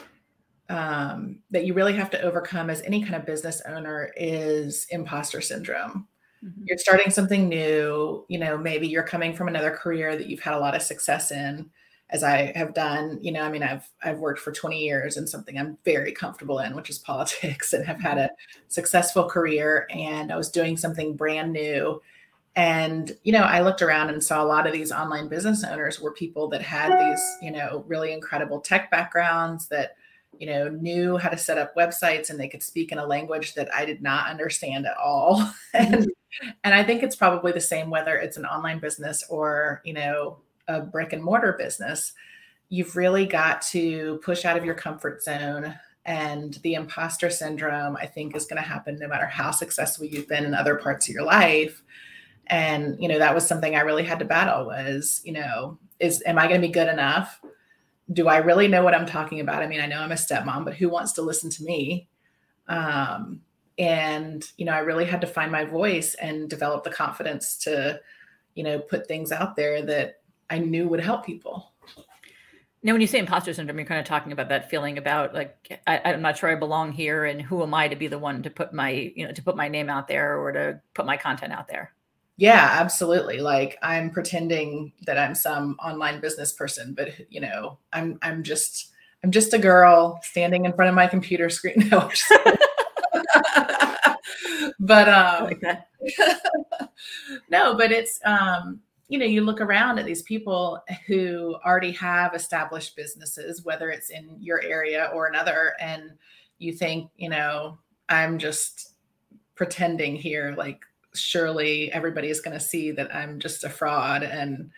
um, 0.71 1.39
that 1.51 1.65
you 1.65 1.73
really 1.73 1.93
have 1.93 2.09
to 2.11 2.21
overcome 2.21 2.69
as 2.69 2.81
any 2.81 3.01
kind 3.01 3.15
of 3.15 3.25
business 3.25 3.61
owner 3.67 4.11
is 4.15 4.87
imposter 4.89 5.41
syndrome. 5.41 6.07
Mm-hmm. 6.43 6.63
You're 6.65 6.77
starting 6.77 7.11
something 7.11 7.49
new, 7.49 8.25
you 8.29 8.39
know, 8.39 8.57
maybe 8.57 8.87
you're 8.87 9.03
coming 9.03 9.35
from 9.35 9.49
another 9.49 9.71
career 9.71 10.15
that 10.15 10.27
you've 10.27 10.39
had 10.39 10.53
a 10.53 10.59
lot 10.59 10.75
of 10.75 10.81
success 10.81 11.31
in 11.31 11.69
as 12.11 12.23
I 12.23 12.51
have 12.55 12.73
done, 12.73 13.19
you 13.21 13.31
know, 13.31 13.41
I 13.41 13.49
mean, 13.49 13.63
I've 13.63 13.89
I've 14.03 14.19
worked 14.19 14.41
for 14.41 14.51
20 14.51 14.77
years 14.77 15.15
in 15.15 15.25
something 15.25 15.57
I'm 15.57 15.77
very 15.85 16.11
comfortable 16.11 16.59
in, 16.59 16.75
which 16.75 16.89
is 16.89 16.99
politics, 16.99 17.73
and 17.73 17.85
have 17.85 18.01
had 18.01 18.17
a 18.17 18.29
successful 18.67 19.29
career. 19.29 19.87
And 19.89 20.31
I 20.31 20.37
was 20.37 20.49
doing 20.49 20.75
something 20.75 21.15
brand 21.15 21.53
new. 21.53 22.01
And, 22.57 23.15
you 23.23 23.31
know, 23.31 23.43
I 23.43 23.61
looked 23.61 23.81
around 23.81 24.09
and 24.09 24.21
saw 24.21 24.43
a 24.43 24.45
lot 24.45 24.67
of 24.67 24.73
these 24.73 24.91
online 24.91 25.29
business 25.29 25.63
owners 25.63 26.01
were 26.01 26.11
people 26.11 26.49
that 26.49 26.61
had 26.61 26.91
these, 26.99 27.23
you 27.41 27.49
know, 27.49 27.85
really 27.87 28.11
incredible 28.11 28.59
tech 28.59 28.91
backgrounds 28.91 29.69
that 29.69 29.95
you 30.41 30.47
know, 30.47 30.69
knew 30.69 31.17
how 31.17 31.29
to 31.29 31.37
set 31.37 31.59
up 31.59 31.75
websites 31.75 32.31
and 32.31 32.39
they 32.39 32.47
could 32.47 32.63
speak 32.63 32.91
in 32.91 32.97
a 32.97 33.05
language 33.05 33.53
that 33.53 33.71
I 33.71 33.85
did 33.85 34.01
not 34.01 34.27
understand 34.27 34.87
at 34.87 34.97
all. 34.97 35.37
and 35.75 35.93
mm-hmm. 35.93 36.49
and 36.63 36.73
I 36.73 36.83
think 36.83 37.03
it's 37.03 37.15
probably 37.15 37.51
the 37.51 37.61
same 37.61 37.91
whether 37.91 38.17
it's 38.17 38.37
an 38.37 38.47
online 38.47 38.79
business 38.79 39.23
or, 39.29 39.83
you 39.85 39.93
know, 39.93 40.39
a 40.67 40.81
brick 40.81 41.13
and 41.13 41.23
mortar 41.23 41.53
business. 41.53 42.13
You've 42.69 42.95
really 42.95 43.27
got 43.27 43.61
to 43.67 44.19
push 44.23 44.43
out 44.43 44.57
of 44.57 44.65
your 44.65 44.73
comfort 44.73 45.21
zone 45.21 45.75
and 46.05 46.55
the 46.63 46.73
imposter 46.73 47.29
syndrome 47.29 47.95
I 47.95 48.07
think 48.07 48.35
is 48.35 48.47
going 48.47 48.59
to 48.59 48.67
happen 48.67 48.97
no 48.97 49.07
matter 49.07 49.27
how 49.27 49.51
successful 49.51 50.07
you've 50.07 50.27
been 50.27 50.43
in 50.43 50.55
other 50.55 50.75
parts 50.75 51.07
of 51.07 51.13
your 51.13 51.23
life. 51.23 51.83
And 52.47 52.99
you 52.99 53.07
know, 53.07 53.19
that 53.19 53.35
was 53.35 53.47
something 53.47 53.75
I 53.75 53.81
really 53.81 54.05
had 54.05 54.17
to 54.17 54.25
battle 54.25 54.65
was, 54.65 55.21
you 55.23 55.33
know, 55.33 55.77
is 55.99 56.23
am 56.25 56.39
I 56.39 56.47
going 56.47 56.61
to 56.61 56.67
be 56.67 56.73
good 56.73 56.89
enough? 56.89 57.39
Do 58.11 58.27
I 58.27 58.37
really 58.37 58.67
know 58.67 58.83
what 58.83 58.95
I'm 58.95 59.05
talking 59.05 59.39
about? 59.39 59.61
I 59.61 59.67
mean, 59.67 59.81
I 59.81 59.87
know 59.87 60.01
I'm 60.01 60.11
a 60.11 60.15
stepmom, 60.15 60.65
but 60.65 60.75
who 60.75 60.89
wants 60.89 61.13
to 61.13 61.21
listen 61.21 61.49
to 61.51 61.63
me? 61.63 62.07
Um, 62.67 63.41
and 63.77 64.45
you 64.57 64.65
know, 64.65 64.73
I 64.73 64.79
really 64.79 65.05
had 65.05 65.21
to 65.21 65.27
find 65.27 65.51
my 65.51 65.65
voice 65.65 66.15
and 66.15 66.49
develop 66.49 66.83
the 66.83 66.89
confidence 66.89 67.57
to, 67.59 67.99
you 68.55 68.63
know, 68.63 68.79
put 68.79 69.07
things 69.07 69.31
out 69.31 69.55
there 69.55 69.81
that 69.83 70.21
I 70.49 70.59
knew 70.59 70.87
would 70.87 70.99
help 70.99 71.25
people. 71.25 71.71
Now, 72.83 72.93
when 72.93 73.01
you 73.01 73.07
say 73.07 73.19
imposter 73.19 73.53
syndrome, 73.53 73.77
you're 73.77 73.85
kind 73.85 73.99
of 73.99 74.07
talking 74.07 74.31
about 74.31 74.49
that 74.49 74.69
feeling 74.69 74.97
about 74.97 75.33
like 75.33 75.81
I, 75.85 75.97
am 75.97 76.21
not 76.21 76.37
sure 76.37 76.49
I 76.49 76.55
belong 76.55 76.91
here, 76.91 77.25
and 77.25 77.41
who 77.41 77.61
am 77.61 77.73
I 77.73 77.87
to 77.87 77.95
be 77.95 78.07
the 78.07 78.17
one 78.17 78.41
to 78.43 78.49
put 78.49 78.73
my 78.73 79.11
you 79.15 79.25
know 79.25 79.31
to 79.31 79.43
put 79.43 79.55
my 79.55 79.67
name 79.67 79.89
out 79.89 80.07
there 80.07 80.37
or 80.39 80.51
to 80.51 80.81
put 80.93 81.05
my 81.05 81.15
content 81.15 81.53
out 81.53 81.67
there? 81.67 81.93
Yeah 82.41 82.77
absolutely. 82.79 83.39
Like 83.39 83.77
i'm 83.83 84.09
pretending 84.09 84.91
that 85.05 85.17
i'm 85.17 85.35
some 85.35 85.77
online 85.83 86.19
business 86.19 86.51
person 86.51 86.95
but 86.95 87.09
you 87.29 87.39
know 87.39 87.77
i'm 87.93 88.17
i'm 88.23 88.41
just 88.41 88.91
i'm 89.23 89.29
just 89.29 89.53
a 89.53 89.59
girl 89.59 90.19
standing 90.23 90.65
in 90.65 90.73
front 90.73 90.89
of 90.89 90.95
my 90.95 91.07
computer 91.07 91.49
screen. 91.49 91.75
No, 91.91 92.09
but 94.79 95.07
um 95.07 95.43
like 95.45 95.61
no 97.49 97.75
but 97.75 97.91
it's 97.91 98.19
um 98.25 98.79
you 99.07 99.19
know 99.19 99.25
you 99.25 99.41
look 99.41 99.61
around 99.61 99.99
at 99.99 100.05
these 100.05 100.23
people 100.23 100.81
who 101.05 101.55
already 101.65 101.91
have 101.91 102.33
established 102.33 102.95
businesses 102.95 103.63
whether 103.63 103.91
it's 103.91 104.09
in 104.09 104.35
your 104.39 104.61
area 104.63 105.11
or 105.13 105.27
another 105.27 105.73
and 105.79 106.11
you 106.57 106.73
think 106.73 107.11
you 107.17 107.29
know 107.29 107.77
i'm 108.09 108.39
just 108.39 108.93
pretending 109.55 110.15
here 110.15 110.55
like 110.57 110.79
surely 111.13 111.91
everybody 111.91 112.29
is 112.29 112.41
going 112.41 112.57
to 112.57 112.63
see 112.63 112.91
that 112.91 113.13
I'm 113.13 113.39
just 113.39 113.63
a 113.63 113.69
fraud 113.69 114.23
and 114.23 114.71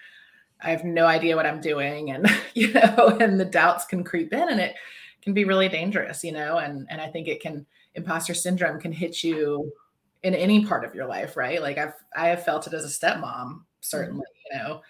I 0.62 0.70
have 0.70 0.84
no 0.84 1.06
idea 1.06 1.36
what 1.36 1.46
I'm 1.46 1.62
doing 1.62 2.12
and 2.12 2.28
you 2.54 2.74
know 2.74 3.18
and 3.22 3.40
the 3.40 3.46
doubts 3.46 3.86
can 3.86 4.04
creep 4.04 4.34
in 4.34 4.50
and 4.50 4.60
it 4.60 4.76
can 5.22 5.34
be 5.34 5.46
really 5.46 5.70
dangerous 5.70 6.24
you 6.24 6.32
know 6.32 6.58
and 6.58 6.88
and 6.90 7.00
I 7.00 7.08
think 7.08 7.28
it 7.28 7.42
can 7.42 7.66
imposter 7.96 8.34
syndrome 8.34 8.80
can 8.80 8.92
hit 8.92 9.24
you 9.24 9.72
in 10.24 10.34
any 10.34 10.66
part 10.66 10.86
of 10.86 10.96
your 10.96 11.06
life 11.06 11.38
right 11.38 11.62
like 11.62 11.78
I've 11.78 11.94
I 12.16 12.30
have 12.30 12.44
felt 12.44 12.68
it 12.68 12.74
as 12.74 12.86
a 12.86 12.88
stepmom 12.88 13.62
certainly 13.82 14.26
mm-hmm. 14.52 14.58
you 14.58 14.64
know 14.64 14.82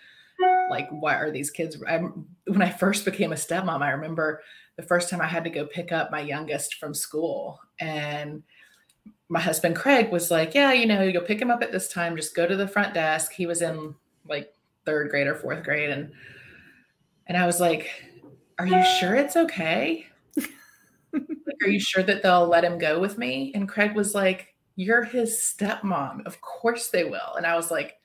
like 0.70 0.88
why 0.90 1.16
are 1.16 1.32
these 1.32 1.52
kids 1.52 1.78
I'm, 1.88 2.26
when 2.48 2.62
I 2.62 2.70
first 2.70 3.06
became 3.06 3.32
a 3.32 3.36
stepmom 3.36 3.82
I 3.82 3.92
remember 3.92 4.42
the 4.78 4.84
first 4.84 5.10
time 5.10 5.22
I 5.22 5.28
had 5.28 5.44
to 5.44 5.50
go 5.50 5.66
pick 5.66 5.92
up 5.92 6.12
my 6.12 6.20
youngest 6.20 6.76
from 6.76 6.94
school 6.94 7.60
and 7.80 8.44
my 9.34 9.40
husband 9.40 9.76
Craig 9.76 10.12
was 10.12 10.30
like, 10.30 10.54
Yeah, 10.54 10.72
you 10.74 10.86
know, 10.86 11.02
you'll 11.02 11.24
pick 11.24 11.42
him 11.42 11.50
up 11.50 11.64
at 11.64 11.72
this 11.72 11.88
time, 11.88 12.16
just 12.16 12.36
go 12.36 12.46
to 12.46 12.56
the 12.56 12.68
front 12.68 12.94
desk. 12.94 13.32
He 13.32 13.48
was 13.48 13.64
in 13.64 13.96
like 14.30 14.54
third 14.86 15.10
grade 15.10 15.26
or 15.26 15.34
fourth 15.34 15.64
grade. 15.64 15.90
And 15.90 16.12
and 17.26 17.36
I 17.36 17.48
was 17.48 17.60
like, 17.60 17.90
Are 18.60 18.68
you 18.68 18.84
sure 19.00 19.16
it's 19.16 19.36
okay? 19.36 20.06
like, 20.38 21.64
are 21.64 21.70
you 21.70 21.80
sure 21.80 22.04
that 22.04 22.22
they'll 22.22 22.48
let 22.48 22.64
him 22.64 22.78
go 22.78 23.00
with 23.00 23.18
me? 23.18 23.52
And 23.56 23.68
Craig 23.68 23.96
was 23.96 24.14
like, 24.14 24.54
You're 24.76 25.04
his 25.04 25.32
stepmom. 25.32 26.28
Of 26.28 26.40
course 26.40 26.90
they 26.90 27.04
will. 27.04 27.34
And 27.36 27.48
I 27.48 27.56
was 27.56 27.72
like, 27.72 28.00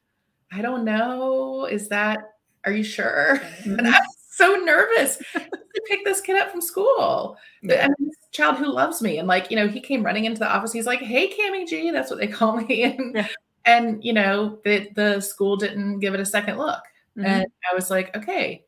I 0.50 0.62
don't 0.62 0.86
know. 0.86 1.66
Is 1.66 1.88
that 1.88 2.20
are 2.64 2.72
you 2.72 2.82
sure? 2.82 3.38
And 3.66 3.86
I 3.86 3.90
was 3.90 4.17
so 4.38 4.54
nervous 4.54 5.16
to 5.16 5.82
pick 5.88 6.04
this 6.04 6.20
kid 6.20 6.36
up 6.36 6.50
from 6.50 6.60
school. 6.60 7.36
Yeah. 7.62 7.86
I 7.86 7.88
mean, 7.98 8.10
child 8.30 8.56
who 8.56 8.72
loves 8.72 9.02
me. 9.02 9.18
And 9.18 9.26
like, 9.26 9.50
you 9.50 9.56
know, 9.56 9.68
he 9.68 9.80
came 9.80 10.04
running 10.04 10.24
into 10.24 10.38
the 10.38 10.48
office. 10.48 10.72
He's 10.72 10.86
like, 10.86 11.00
Hey, 11.00 11.28
Cami 11.28 11.66
G, 11.66 11.90
that's 11.90 12.10
what 12.10 12.20
they 12.20 12.26
call 12.38 12.56
me. 12.56 12.84
And, 12.84 13.16
yeah. 13.16 13.28
and 13.64 14.02
you 14.04 14.12
know, 14.12 14.58
the, 14.64 14.88
the 14.94 15.20
school 15.20 15.56
didn't 15.56 15.98
give 15.98 16.14
it 16.14 16.20
a 16.20 16.26
second 16.26 16.58
look. 16.58 16.82
Mm-hmm. 17.16 17.26
And 17.26 17.46
I 17.70 17.74
was 17.74 17.90
like, 17.90 18.16
okay, 18.16 18.64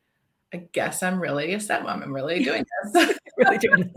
I 0.53 0.69
guess 0.73 1.03
I'm 1.03 1.21
really 1.21 1.55
a 1.55 1.59
stepmom. 1.59 2.03
I'm 2.03 2.13
really 2.13 2.43
doing 2.43 2.65
this. 2.93 3.17
really 3.37 3.59
doing 3.59 3.93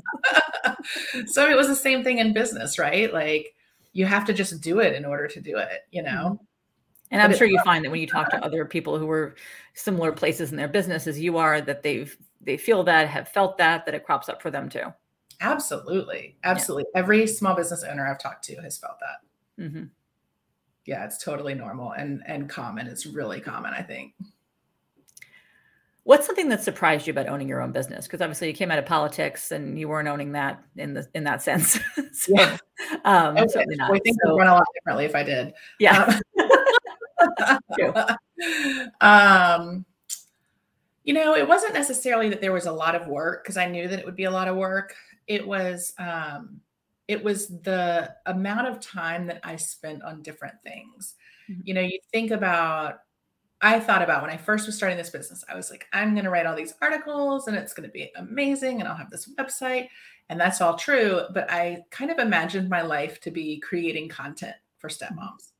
this. 0.63 1.33
so 1.33 1.49
it 1.49 1.57
was 1.57 1.67
the 1.67 1.75
same 1.75 2.03
thing 2.03 2.19
in 2.19 2.33
business, 2.33 2.77
right? 2.77 3.11
Like 3.11 3.55
you 3.93 4.05
have 4.05 4.25
to 4.25 4.33
just 4.33 4.61
do 4.61 4.79
it 4.79 4.93
in 4.93 5.05
order 5.05 5.27
to 5.27 5.41
do 5.41 5.57
it, 5.57 5.81
you 5.91 6.03
know? 6.03 6.09
Mm-hmm. 6.09 6.43
And 7.13 7.21
I'm 7.21 7.35
sure 7.37 7.47
you 7.47 7.61
find 7.63 7.85
that 7.85 7.91
when 7.91 8.01
you 8.01 8.07
talk 8.07 8.31
to 8.31 8.43
other 8.43 8.65
people 8.65 8.97
who 8.97 9.09
are 9.11 9.35
similar 9.75 10.11
places 10.11 10.49
in 10.49 10.57
their 10.57 10.67
business 10.67 11.05
as 11.05 11.19
you 11.19 11.37
are, 11.37 11.61
that 11.61 11.83
they've 11.83 12.17
they 12.41 12.57
feel 12.57 12.83
that, 12.83 13.07
have 13.07 13.29
felt 13.29 13.57
that, 13.59 13.85
that 13.85 13.93
it 13.93 14.03
crops 14.03 14.27
up 14.29 14.41
for 14.41 14.49
them 14.49 14.67
too. 14.67 14.91
Absolutely, 15.39 16.35
absolutely. 16.43 16.85
Yeah. 16.93 16.99
Every 16.99 17.27
small 17.27 17.55
business 17.55 17.83
owner 17.83 18.07
I've 18.07 18.19
talked 18.19 18.43
to 18.45 18.55
has 18.55 18.79
felt 18.79 18.97
that. 18.99 19.63
Mm-hmm. 19.63 19.83
Yeah, 20.85 21.05
it's 21.05 21.23
totally 21.23 21.53
normal 21.53 21.91
and 21.91 22.23
and 22.25 22.49
common. 22.49 22.87
It's 22.87 23.05
really 23.05 23.39
common, 23.39 23.73
I 23.73 23.83
think. 23.83 24.15
What's 26.05 26.25
something 26.25 26.49
that 26.49 26.63
surprised 26.63 27.05
you 27.05 27.11
about 27.11 27.27
owning 27.29 27.47
your 27.47 27.61
own 27.61 27.71
business? 27.71 28.07
Because 28.07 28.21
obviously 28.21 28.47
you 28.47 28.53
came 28.53 28.71
out 28.71 28.79
of 28.79 28.85
politics 28.85 29.51
and 29.51 29.79
you 29.79 29.87
weren't 29.87 30.07
owning 30.07 30.33
that 30.33 30.61
in 30.75 30.95
the 30.95 31.07
in 31.13 31.23
that 31.25 31.43
sense. 31.43 31.79
so, 32.11 32.33
yeah. 32.33 32.57
um, 33.05 33.37
okay. 33.37 33.47
certainly 33.49 33.75
not. 33.75 33.93
I 33.93 33.99
think 33.99 34.17
so, 34.25 34.35
run 34.35 34.47
a 34.47 34.53
lot 34.53 34.65
differently 34.73 35.05
if 35.05 35.15
I 35.15 35.23
did. 35.23 35.53
Yeah. 35.79 36.19
Um, 36.39 36.49
um, 39.01 39.85
you 41.03 41.13
know, 41.13 41.35
it 41.35 41.47
wasn't 41.47 41.73
necessarily 41.73 42.29
that 42.29 42.41
there 42.41 42.53
was 42.53 42.65
a 42.65 42.71
lot 42.71 42.95
of 42.95 43.07
work 43.07 43.43
because 43.43 43.57
I 43.57 43.67
knew 43.67 43.87
that 43.87 43.99
it 43.99 44.05
would 44.05 44.15
be 44.15 44.23
a 44.23 44.31
lot 44.31 44.47
of 44.47 44.55
work. 44.55 44.95
It 45.27 45.45
was 45.45 45.93
um, 45.99 46.61
it 47.07 47.23
was 47.23 47.47
the 47.47 48.13
amount 48.25 48.67
of 48.67 48.79
time 48.79 49.27
that 49.27 49.41
I 49.43 49.55
spent 49.57 50.03
on 50.03 50.21
different 50.21 50.55
things. 50.63 51.15
Mm-hmm. 51.49 51.61
You 51.65 51.73
know, 51.73 51.81
you 51.81 51.99
think 52.11 52.31
about 52.31 52.99
I 53.63 53.79
thought 53.79 54.01
about 54.01 54.21
when 54.21 54.31
I 54.31 54.35
first 54.35 54.65
was 54.65 54.75
starting 54.75 54.97
this 54.97 55.09
business, 55.09 55.43
I 55.47 55.55
was 55.55 55.71
like, 55.71 55.85
I'm 55.93 56.13
going 56.13 56.25
to 56.25 56.29
write 56.29 56.45
all 56.45 56.55
these 56.55 56.73
articles 56.81 57.47
and 57.47 57.55
it's 57.55 57.73
going 57.73 57.87
to 57.87 57.93
be 57.93 58.11
amazing. 58.17 58.81
And 58.81 58.89
I'll 58.89 58.95
have 58.95 59.09
this 59.09 59.29
website. 59.39 59.87
And 60.27 60.37
that's 60.37 60.59
all 60.59 60.75
true. 60.75 61.21
But 61.33 61.49
I 61.49 61.83
kind 61.89 62.11
of 62.11 62.19
imagined 62.19 62.69
my 62.69 62.81
life 62.81 63.21
to 63.21 63.31
be 63.31 63.61
creating 63.61 64.09
content 64.09 64.55
for 64.79 64.89
stepmoms. 64.89 65.52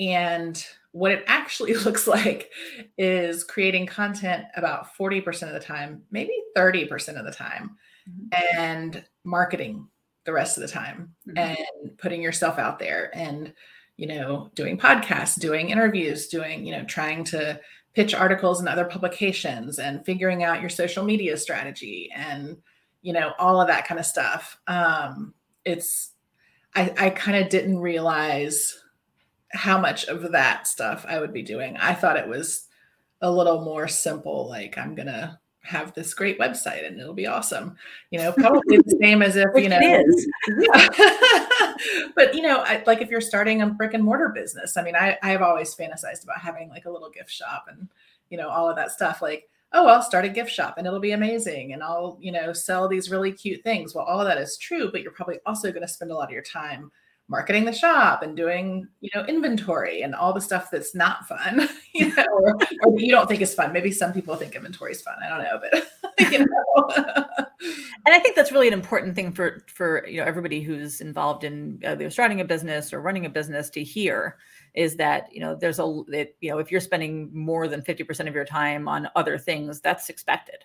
And 0.00 0.64
what 0.92 1.12
it 1.12 1.22
actually 1.28 1.74
looks 1.84 2.08
like 2.08 2.50
is 2.98 3.44
creating 3.44 3.86
content 3.86 4.46
about 4.56 4.96
40% 4.98 5.42
of 5.42 5.52
the 5.52 5.60
time, 5.60 6.02
maybe 6.10 6.32
30% 6.56 7.18
of 7.18 7.24
the 7.24 7.32
time, 7.32 7.76
mm-hmm. 8.08 8.58
and 8.58 9.04
marketing 9.22 9.86
the 10.24 10.32
rest 10.32 10.56
of 10.56 10.62
the 10.62 10.68
time 10.68 11.14
mm-hmm. 11.28 11.38
and 11.38 11.96
putting 11.98 12.20
yourself 12.20 12.58
out 12.58 12.78
there 12.78 13.10
and 13.14 13.52
you 14.00 14.06
know, 14.06 14.50
doing 14.54 14.78
podcasts, 14.78 15.38
doing 15.38 15.68
interviews, 15.68 16.28
doing, 16.28 16.64
you 16.64 16.72
know, 16.72 16.82
trying 16.84 17.22
to 17.22 17.60
pitch 17.92 18.14
articles 18.14 18.58
in 18.58 18.66
other 18.66 18.86
publications 18.86 19.78
and 19.78 20.06
figuring 20.06 20.42
out 20.42 20.62
your 20.62 20.70
social 20.70 21.04
media 21.04 21.36
strategy 21.36 22.08
and, 22.16 22.56
you 23.02 23.12
know, 23.12 23.32
all 23.38 23.60
of 23.60 23.68
that 23.68 23.86
kind 23.86 24.00
of 24.00 24.06
stuff. 24.06 24.58
Um, 24.66 25.34
it's, 25.66 26.12
I, 26.74 26.94
I 26.98 27.10
kind 27.10 27.44
of 27.44 27.50
didn't 27.50 27.78
realize 27.78 28.74
how 29.52 29.78
much 29.78 30.04
of 30.06 30.32
that 30.32 30.66
stuff 30.66 31.04
I 31.08 31.18
would 31.18 31.32
be 31.32 31.42
doing. 31.42 31.76
I 31.76 31.94
thought 31.94 32.16
it 32.16 32.28
was 32.28 32.66
a 33.20 33.30
little 33.30 33.62
more 33.62 33.88
simple, 33.88 34.48
like 34.48 34.78
I'm 34.78 34.94
to 34.96 35.38
have 35.62 35.92
this 35.94 36.14
great 36.14 36.38
website 36.38 36.86
and 36.86 36.98
it'll 36.98 37.14
be 37.14 37.26
awesome. 37.26 37.76
You 38.10 38.18
know, 38.18 38.32
probably 38.32 38.78
the 38.78 38.98
same 39.02 39.22
as 39.22 39.36
if, 39.36 39.48
you 39.56 39.68
know, 39.68 39.78
yeah. 39.80 41.74
but 42.14 42.34
you 42.34 42.42
know, 42.42 42.60
I, 42.60 42.82
like 42.86 43.02
if 43.02 43.10
you're 43.10 43.20
starting 43.20 43.60
a 43.60 43.66
brick 43.66 43.94
and 43.94 44.02
mortar 44.02 44.30
business, 44.30 44.76
I 44.76 44.82
mean, 44.82 44.96
I, 44.96 45.18
I've 45.22 45.42
always 45.42 45.74
fantasized 45.74 46.24
about 46.24 46.40
having 46.40 46.70
like 46.70 46.86
a 46.86 46.90
little 46.90 47.10
gift 47.10 47.30
shop 47.30 47.66
and, 47.68 47.88
you 48.30 48.38
know, 48.38 48.48
all 48.48 48.68
of 48.68 48.76
that 48.76 48.90
stuff. 48.90 49.20
Like, 49.20 49.48
oh, 49.72 49.86
I'll 49.86 50.02
start 50.02 50.24
a 50.24 50.30
gift 50.30 50.50
shop 50.50 50.74
and 50.78 50.86
it'll 50.86 51.00
be 51.00 51.12
amazing. 51.12 51.72
And 51.72 51.82
I'll, 51.82 52.16
you 52.20 52.32
know, 52.32 52.52
sell 52.52 52.88
these 52.88 53.10
really 53.10 53.32
cute 53.32 53.62
things. 53.62 53.94
Well, 53.94 54.04
all 54.04 54.20
of 54.20 54.26
that 54.26 54.38
is 54.38 54.56
true, 54.56 54.90
but 54.90 55.02
you're 55.02 55.12
probably 55.12 55.38
also 55.44 55.70
going 55.70 55.82
to 55.82 55.88
spend 55.88 56.10
a 56.10 56.14
lot 56.14 56.28
of 56.28 56.32
your 56.32 56.42
time 56.42 56.90
marketing 57.30 57.64
the 57.64 57.72
shop 57.72 58.22
and 58.22 58.36
doing 58.36 58.86
you 59.00 59.08
know 59.14 59.24
inventory 59.26 60.02
and 60.02 60.16
all 60.16 60.32
the 60.32 60.40
stuff 60.40 60.68
that's 60.70 60.96
not 60.96 61.26
fun 61.28 61.68
you 61.94 62.12
know 62.14 62.26
or, 62.28 62.58
or 62.84 63.00
you 63.00 63.12
don't 63.12 63.28
think 63.28 63.40
is 63.40 63.54
fun. 63.54 63.72
Maybe 63.72 63.92
some 63.92 64.12
people 64.12 64.34
think 64.34 64.54
inventory 64.54 64.92
is 64.92 65.00
fun. 65.00 65.14
I 65.24 65.28
don't 65.28 65.44
know 65.44 65.60
but 65.60 66.32
you 66.32 66.40
know. 66.40 67.26
And 68.06 68.14
i 68.14 68.18
think 68.18 68.34
that's 68.34 68.50
really 68.50 68.68
an 68.68 68.74
important 68.74 69.14
thing 69.14 69.32
for 69.32 69.64
for 69.72 70.06
you 70.08 70.20
know 70.20 70.26
everybody 70.26 70.60
who's 70.60 71.00
involved 71.00 71.44
in 71.44 71.80
uh, 71.84 71.90
either 71.90 72.10
starting 72.10 72.40
a 72.40 72.44
business 72.44 72.92
or 72.92 73.00
running 73.00 73.26
a 73.26 73.30
business 73.30 73.70
to 73.70 73.84
hear 73.84 74.36
is 74.74 74.96
that 74.96 75.28
you 75.32 75.40
know 75.40 75.54
there's 75.54 75.78
a 75.78 76.02
it, 76.08 76.36
you 76.40 76.50
know 76.50 76.58
if 76.58 76.70
you're 76.70 76.80
spending 76.80 77.30
more 77.32 77.68
than 77.68 77.82
50% 77.82 78.28
of 78.28 78.34
your 78.34 78.44
time 78.44 78.88
on 78.88 79.08
other 79.14 79.38
things 79.38 79.80
that's 79.80 80.08
expected 80.08 80.64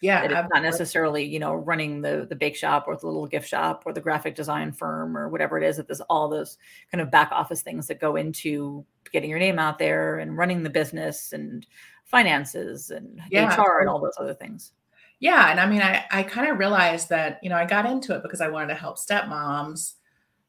yeah 0.00 0.22
it's 0.22 0.48
not 0.52 0.62
necessarily 0.62 1.24
you 1.24 1.38
know 1.38 1.54
running 1.54 2.00
the 2.00 2.26
the 2.28 2.36
bake 2.36 2.56
shop 2.56 2.84
or 2.86 2.96
the 2.96 3.06
little 3.06 3.26
gift 3.26 3.48
shop 3.48 3.82
or 3.86 3.92
the 3.92 4.00
graphic 4.00 4.34
design 4.34 4.72
firm 4.72 5.16
or 5.16 5.28
whatever 5.28 5.58
it 5.58 5.64
is 5.64 5.76
that 5.76 5.86
there's 5.86 6.00
all 6.02 6.28
those 6.28 6.58
kind 6.90 7.00
of 7.00 7.10
back 7.10 7.30
office 7.32 7.62
things 7.62 7.86
that 7.86 8.00
go 8.00 8.16
into 8.16 8.84
getting 9.12 9.30
your 9.30 9.38
name 9.38 9.58
out 9.58 9.78
there 9.78 10.18
and 10.18 10.36
running 10.36 10.62
the 10.62 10.70
business 10.70 11.32
and 11.32 11.66
finances 12.04 12.90
and 12.90 13.20
yeah. 13.30 13.54
hr 13.54 13.80
and 13.80 13.88
all 13.88 14.00
those 14.00 14.16
other 14.18 14.34
things 14.34 14.72
yeah 15.20 15.50
and 15.50 15.60
i 15.60 15.66
mean 15.66 15.82
i 15.82 16.04
i 16.10 16.22
kind 16.22 16.50
of 16.50 16.58
realized 16.58 17.08
that 17.08 17.38
you 17.42 17.48
know 17.48 17.56
i 17.56 17.64
got 17.64 17.86
into 17.86 18.14
it 18.14 18.22
because 18.22 18.40
i 18.40 18.48
wanted 18.48 18.68
to 18.68 18.74
help 18.74 18.98
stepmoms 18.98 19.94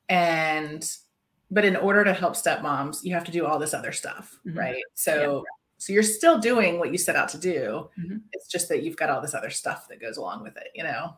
and 0.10 0.92
but 1.50 1.64
in 1.64 1.76
order 1.78 2.04
to 2.04 2.14
help 2.14 2.34
stepmoms 2.34 3.04
you 3.04 3.14
have 3.14 3.24
to 3.24 3.32
do 3.32 3.46
all 3.46 3.58
this 3.58 3.74
other 3.74 3.92
stuff 3.92 4.38
mm-hmm. 4.46 4.58
right 4.58 4.84
so 4.94 5.44
yeah 5.46 5.57
so 5.78 5.94
you're 5.94 6.04
still 6.04 6.40
doing 6.40 6.80
what 6.80 6.92
you 6.92 6.98
set 6.98 7.16
out 7.16 7.30
to 7.30 7.38
do. 7.38 7.90
Mm-hmm. 8.00 8.18
It's 8.34 8.48
just 8.48 8.70
that 8.70 8.84
you've 8.84 8.98
got 8.98 9.10
all 9.10 9.22
this 9.22 9.34
other 9.34 9.50
stuff 9.50 9.88
that 9.90 10.02
goes 10.02 10.18
along 10.18 10.44
with 10.44 10.58
it, 10.58 10.70
you 10.74 10.84
know? 10.84 11.16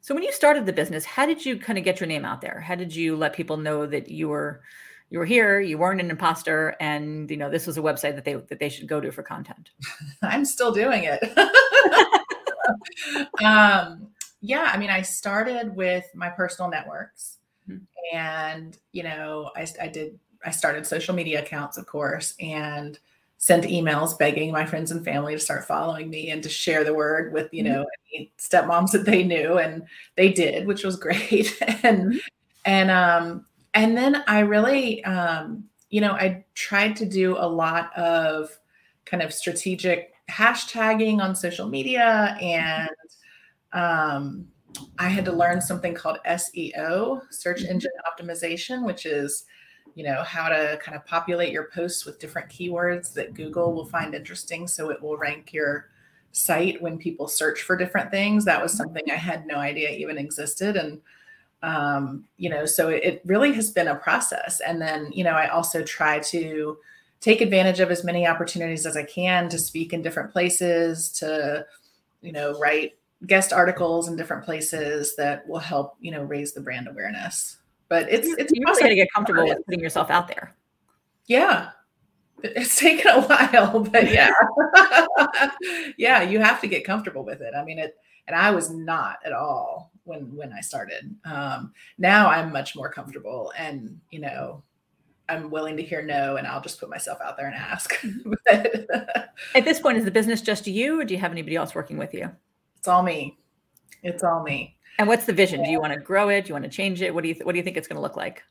So 0.00 0.14
when 0.14 0.22
you 0.22 0.32
started 0.32 0.66
the 0.66 0.72
business, 0.72 1.04
how 1.04 1.26
did 1.26 1.44
you 1.44 1.58
kind 1.58 1.78
of 1.78 1.84
get 1.84 1.98
your 1.98 2.06
name 2.06 2.24
out 2.24 2.40
there? 2.40 2.60
How 2.60 2.76
did 2.76 2.94
you 2.94 3.16
let 3.16 3.32
people 3.32 3.56
know 3.56 3.86
that 3.86 4.08
you 4.08 4.28
were 4.28 4.62
you 5.08 5.20
were 5.20 5.24
here, 5.24 5.60
you 5.60 5.78
weren't 5.78 6.00
an 6.00 6.10
imposter, 6.10 6.74
and 6.80 7.30
you 7.30 7.36
know 7.36 7.50
this 7.50 7.66
was 7.66 7.78
a 7.78 7.80
website 7.80 8.16
that 8.16 8.24
they 8.24 8.34
that 8.34 8.58
they 8.58 8.68
should 8.68 8.88
go 8.88 9.00
to 9.00 9.10
for 9.10 9.22
content? 9.22 9.70
I'm 10.22 10.44
still 10.44 10.72
doing 10.72 11.04
it. 11.04 11.22
um, 13.44 14.08
yeah, 14.40 14.70
I 14.72 14.78
mean, 14.78 14.90
I 14.90 15.02
started 15.02 15.74
with 15.74 16.04
my 16.14 16.28
personal 16.28 16.70
networks, 16.70 17.38
mm-hmm. 17.68 17.84
and 18.16 18.76
you 18.92 19.02
know, 19.02 19.50
I, 19.56 19.66
I 19.80 19.88
did 19.88 20.18
I 20.44 20.52
started 20.52 20.86
social 20.86 21.14
media 21.14 21.40
accounts, 21.40 21.78
of 21.78 21.86
course, 21.86 22.34
and 22.38 22.98
sent 23.38 23.64
emails 23.64 24.18
begging 24.18 24.50
my 24.50 24.64
friends 24.64 24.90
and 24.90 25.04
family 25.04 25.34
to 25.34 25.40
start 25.40 25.64
following 25.64 26.08
me 26.08 26.30
and 26.30 26.42
to 26.42 26.48
share 26.48 26.84
the 26.84 26.94
word 26.94 27.32
with 27.32 27.52
you 27.52 27.62
mm-hmm. 27.62 27.74
know 27.74 27.86
any 28.14 28.32
stepmoms 28.38 28.90
that 28.90 29.04
they 29.04 29.22
knew 29.22 29.58
and 29.58 29.82
they 30.16 30.32
did 30.32 30.66
which 30.66 30.84
was 30.84 30.96
great 31.06 31.56
and 31.82 31.98
mm-hmm. 31.98 32.18
and 32.64 32.90
um 32.90 33.44
and 33.74 33.96
then 33.96 34.22
i 34.26 34.40
really 34.40 35.04
um 35.04 35.64
you 35.90 36.00
know 36.00 36.12
i 36.12 36.44
tried 36.54 36.96
to 36.96 37.04
do 37.04 37.36
a 37.38 37.46
lot 37.46 37.96
of 37.96 38.58
kind 39.04 39.22
of 39.22 39.32
strategic 39.32 40.12
hashtagging 40.30 41.20
on 41.20 41.34
social 41.34 41.68
media 41.68 42.36
and 42.40 42.88
um 43.72 44.46
i 44.98 45.08
had 45.08 45.24
to 45.26 45.32
learn 45.32 45.60
something 45.60 45.94
called 45.94 46.18
seo 46.26 47.20
search 47.30 47.62
mm-hmm. 47.62 47.72
engine 47.72 47.92
optimization 48.10 48.84
which 48.84 49.04
is 49.04 49.44
you 49.96 50.04
know 50.04 50.22
how 50.22 50.48
to 50.48 50.78
kind 50.80 50.96
of 50.96 51.04
populate 51.04 51.52
your 51.52 51.68
posts 51.74 52.04
with 52.04 52.20
different 52.20 52.48
keywords 52.48 53.12
that 53.12 53.34
google 53.34 53.72
will 53.74 53.86
find 53.86 54.14
interesting 54.14 54.68
so 54.68 54.90
it 54.90 55.02
will 55.02 55.16
rank 55.16 55.52
your 55.52 55.88
site 56.36 56.80
when 56.82 56.98
people 56.98 57.28
search 57.28 57.62
for 57.62 57.76
different 57.76 58.10
things. 58.10 58.44
That 58.44 58.62
was 58.62 58.72
something 58.72 59.02
i 59.10 59.14
had 59.14 59.46
no 59.46 59.56
idea 59.56 59.90
even 59.90 60.18
existed 60.18 60.76
and 60.76 61.00
um, 61.62 62.24
you 62.36 62.50
know 62.50 62.66
so 62.66 62.90
it 62.90 63.22
really 63.24 63.52
has 63.54 63.70
been 63.70 63.88
a 63.88 63.94
process. 63.96 64.60
And 64.60 64.80
then 64.80 65.10
you 65.12 65.24
know 65.24 65.32
i 65.32 65.48
also 65.48 65.82
try 65.82 66.18
to 66.20 66.76
take 67.20 67.40
advantage 67.40 67.80
of 67.80 67.90
as 67.90 68.04
many 68.04 68.26
opportunities 68.26 68.84
as 68.84 68.96
i 68.96 69.02
can 69.02 69.48
to 69.48 69.58
speak 69.58 69.94
in 69.94 70.02
different 70.02 70.30
places 70.30 71.10
to 71.12 71.66
you 72.20 72.32
know 72.32 72.58
write 72.58 72.98
guest 73.26 73.54
articles 73.54 74.08
in 74.08 74.16
different 74.16 74.44
places 74.44 75.16
that 75.16 75.48
will 75.48 75.58
help 75.58 75.96
you 76.00 76.10
know 76.10 76.22
raise 76.24 76.52
the 76.52 76.60
brand 76.60 76.86
awareness 76.86 77.56
but 77.88 78.10
it's 78.10 78.28
it's 78.28 78.52
you 78.52 78.62
really 78.64 78.82
got 78.82 78.88
to 78.88 78.94
get 78.94 79.08
comfortable 79.14 79.44
with 79.44 79.64
putting 79.64 79.80
yourself 79.80 80.10
out 80.10 80.28
there. 80.28 80.54
Yeah, 81.26 81.70
it's 82.42 82.76
taken 82.80 83.10
a 83.10 83.22
while, 83.22 83.80
but 83.80 84.10
yeah, 84.10 84.32
yeah, 85.98 86.22
you 86.22 86.40
have 86.40 86.60
to 86.60 86.66
get 86.66 86.84
comfortable 86.84 87.24
with 87.24 87.40
it. 87.40 87.54
I 87.56 87.64
mean, 87.64 87.78
it, 87.78 87.96
and 88.26 88.36
I 88.36 88.50
was 88.50 88.70
not 88.70 89.18
at 89.24 89.32
all 89.32 89.92
when 90.04 90.34
when 90.34 90.52
I 90.52 90.60
started. 90.60 91.14
Um, 91.24 91.72
now 91.98 92.28
I'm 92.28 92.52
much 92.52 92.76
more 92.76 92.90
comfortable, 92.90 93.52
and 93.56 94.00
you 94.10 94.20
know, 94.20 94.62
I'm 95.28 95.50
willing 95.50 95.76
to 95.76 95.82
hear 95.82 96.02
no 96.02 96.36
and 96.36 96.46
I'll 96.46 96.60
just 96.60 96.78
put 96.78 96.88
myself 96.88 97.18
out 97.20 97.36
there 97.36 97.46
and 97.46 97.54
ask. 97.54 97.94
Mm-hmm. 98.00 98.32
but, 98.46 99.30
At 99.54 99.64
this 99.64 99.80
point, 99.80 99.98
is 99.98 100.04
the 100.04 100.10
business 100.10 100.40
just 100.40 100.66
you 100.66 101.00
or 101.00 101.04
do 101.04 101.14
you 101.14 101.20
have 101.20 101.32
anybody 101.32 101.56
else 101.56 101.74
working 101.74 101.96
with 101.96 102.14
you? 102.14 102.30
It's 102.78 102.88
all 102.88 103.02
me. 103.02 103.38
It's 104.02 104.22
all 104.22 104.42
me. 104.42 104.75
And 104.98 105.08
what's 105.08 105.26
the 105.26 105.32
vision? 105.32 105.62
Do 105.62 105.70
you 105.70 105.80
want 105.80 105.92
to 105.92 106.00
grow 106.00 106.28
it? 106.28 106.44
Do 106.44 106.48
you 106.48 106.54
want 106.54 106.64
to 106.64 106.70
change 106.70 107.02
it? 107.02 107.14
What 107.14 107.22
do 107.22 107.28
you 107.28 107.34
th- 107.34 107.44
what 107.44 107.52
do 107.52 107.58
you 107.58 107.64
think 107.64 107.76
it's 107.76 107.88
going 107.88 107.96
to 107.96 108.02
look 108.02 108.16
like? 108.16 108.42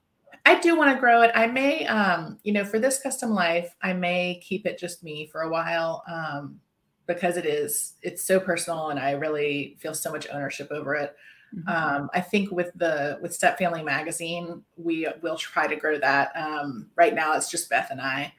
I 0.46 0.60
do 0.60 0.78
want 0.78 0.94
to 0.94 1.00
grow 1.00 1.24
it. 1.24 1.32
I 1.34 1.48
may, 1.48 1.88
um, 1.88 2.38
you 2.44 2.54
know, 2.54 2.64
for 2.64 2.78
this 2.78 3.02
custom 3.02 3.32
life, 3.32 3.74
I 3.82 3.94
may 3.94 4.40
keep 4.44 4.68
it 4.68 4.78
just 4.78 5.04
me 5.04 5.28
for 5.32 5.42
a 5.42 5.50
while 5.50 6.04
um, 6.08 6.60
because 7.08 7.36
it 7.38 7.48
is 7.48 7.94
it's 8.04 8.24
so 8.24 8.40
personal, 8.40 8.90
and 8.90 9.00
I 9.00 9.12
really 9.12 9.76
feel 9.80 9.94
so 9.94 10.12
much 10.12 10.28
ownership 10.32 10.72
over 10.72 10.94
it. 10.94 11.16
Mm-hmm. 11.56 11.70
Um, 11.70 12.10
I 12.14 12.22
think 12.22 12.52
with 12.52 12.72
the 12.76 13.18
with 13.22 13.34
Step 13.34 13.58
Family 13.58 13.82
Magazine, 13.82 14.64
we 14.78 15.08
will 15.22 15.38
try 15.38 15.66
to 15.66 15.76
grow 15.76 15.98
that. 16.00 16.32
Um, 16.36 16.90
right 16.96 17.16
now, 17.16 17.34
it's 17.34 17.50
just 17.50 17.70
Beth 17.70 17.90
and 17.90 18.02
I, 18.02 18.32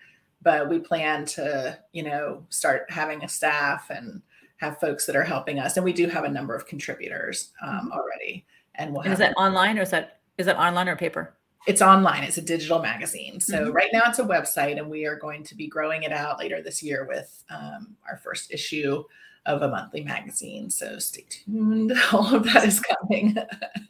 but 0.42 0.69
we 0.69 0.79
plan 0.79 1.25
to, 1.27 1.77
you 1.92 2.05
know, 2.05 2.47
start 2.51 2.88
having 2.88 3.25
a 3.25 3.29
staff 3.29 3.90
and 3.90 4.23
have 4.57 4.79
folks 4.79 5.07
that 5.07 5.16
are 5.16 5.25
helping 5.25 5.59
us, 5.59 5.77
and 5.77 5.85
we 5.85 5.92
do 5.92 6.09
have 6.09 6.25
a 6.25 6.31
number 6.31 6.55
of 6.55 6.66
contributors 6.66 7.53
um, 7.62 7.71
mm-hmm. 7.71 7.92
already. 7.92 8.45
And 8.77 8.92
we'll. 8.92 9.03
And 9.03 9.12
is 9.12 9.19
that 9.19 9.35
online 9.37 9.79
or 9.79 9.83
is 9.83 9.90
that 9.90 10.21
is 10.38 10.47
that 10.47 10.59
online 10.59 10.88
or 10.88 10.97
paper? 10.97 11.37
it's 11.66 11.83
online 11.83 12.23
it's 12.23 12.38
a 12.38 12.42
digital 12.42 12.81
magazine 12.81 13.40
so 13.40 13.59
mm-hmm. 13.59 13.73
right 13.73 13.90
now 13.92 14.03
it's 14.07 14.21
a 14.21 14.25
website 14.25 14.79
and 14.79 14.88
we 14.88 15.05
are 15.05 15.16
going 15.16 15.42
to 15.42 15.55
be 15.55 15.66
growing 15.66 16.05
it 16.05 16.12
out 16.12 16.38
later 16.38 16.62
this 16.62 16.83
year 16.83 17.05
with 17.05 17.45
um, 17.51 17.97
our 18.09 18.16
first 18.16 18.53
issue 18.53 19.03
of 19.45 19.62
a 19.62 19.69
monthly 19.69 20.03
magazine 20.03 20.71
so 20.71 20.99
stay 20.99 21.25
tuned 21.29 21.92
all 22.12 22.35
of 22.35 22.45
that 22.45 22.64
is 22.64 22.81
coming 22.81 23.37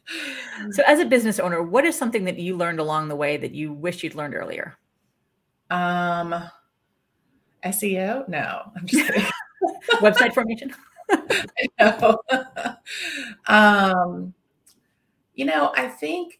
so 0.71 0.83
as 0.85 0.99
a 0.99 1.05
business 1.05 1.39
owner 1.39 1.61
what 1.61 1.85
is 1.85 1.97
something 1.97 2.25
that 2.25 2.39
you 2.39 2.57
learned 2.57 2.79
along 2.79 3.07
the 3.07 3.15
way 3.15 3.37
that 3.37 3.53
you 3.53 3.71
wish 3.71 4.03
you'd 4.03 4.15
learned 4.15 4.35
earlier 4.35 4.75
um 5.69 6.33
seo 7.65 8.27
no 8.27 8.61
i'm 8.75 8.85
just 8.85 9.05
kidding 9.05 9.25
website 9.95 10.33
formation 10.33 10.73
um 13.47 14.33
you 15.35 15.45
know 15.45 15.71
i 15.75 15.87
think 15.87 16.39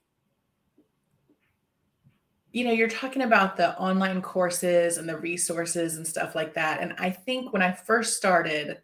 you 2.57 2.63
know, 2.63 2.71
you're 2.71 2.87
talking 2.87 3.21
about 3.21 3.55
the 3.55 3.77
online 3.77 4.19
courses 4.19 4.97
and 4.97 5.07
the 5.07 5.15
resources 5.15 5.97
and 5.97 6.07
stuff 6.07 6.33
like 6.33 6.55
that. 6.55 6.81
And 6.81 6.93
I 6.97 7.11
think 7.11 7.53
when 7.53 7.61
I 7.61 7.71
first 7.71 8.17
started, 8.17 8.79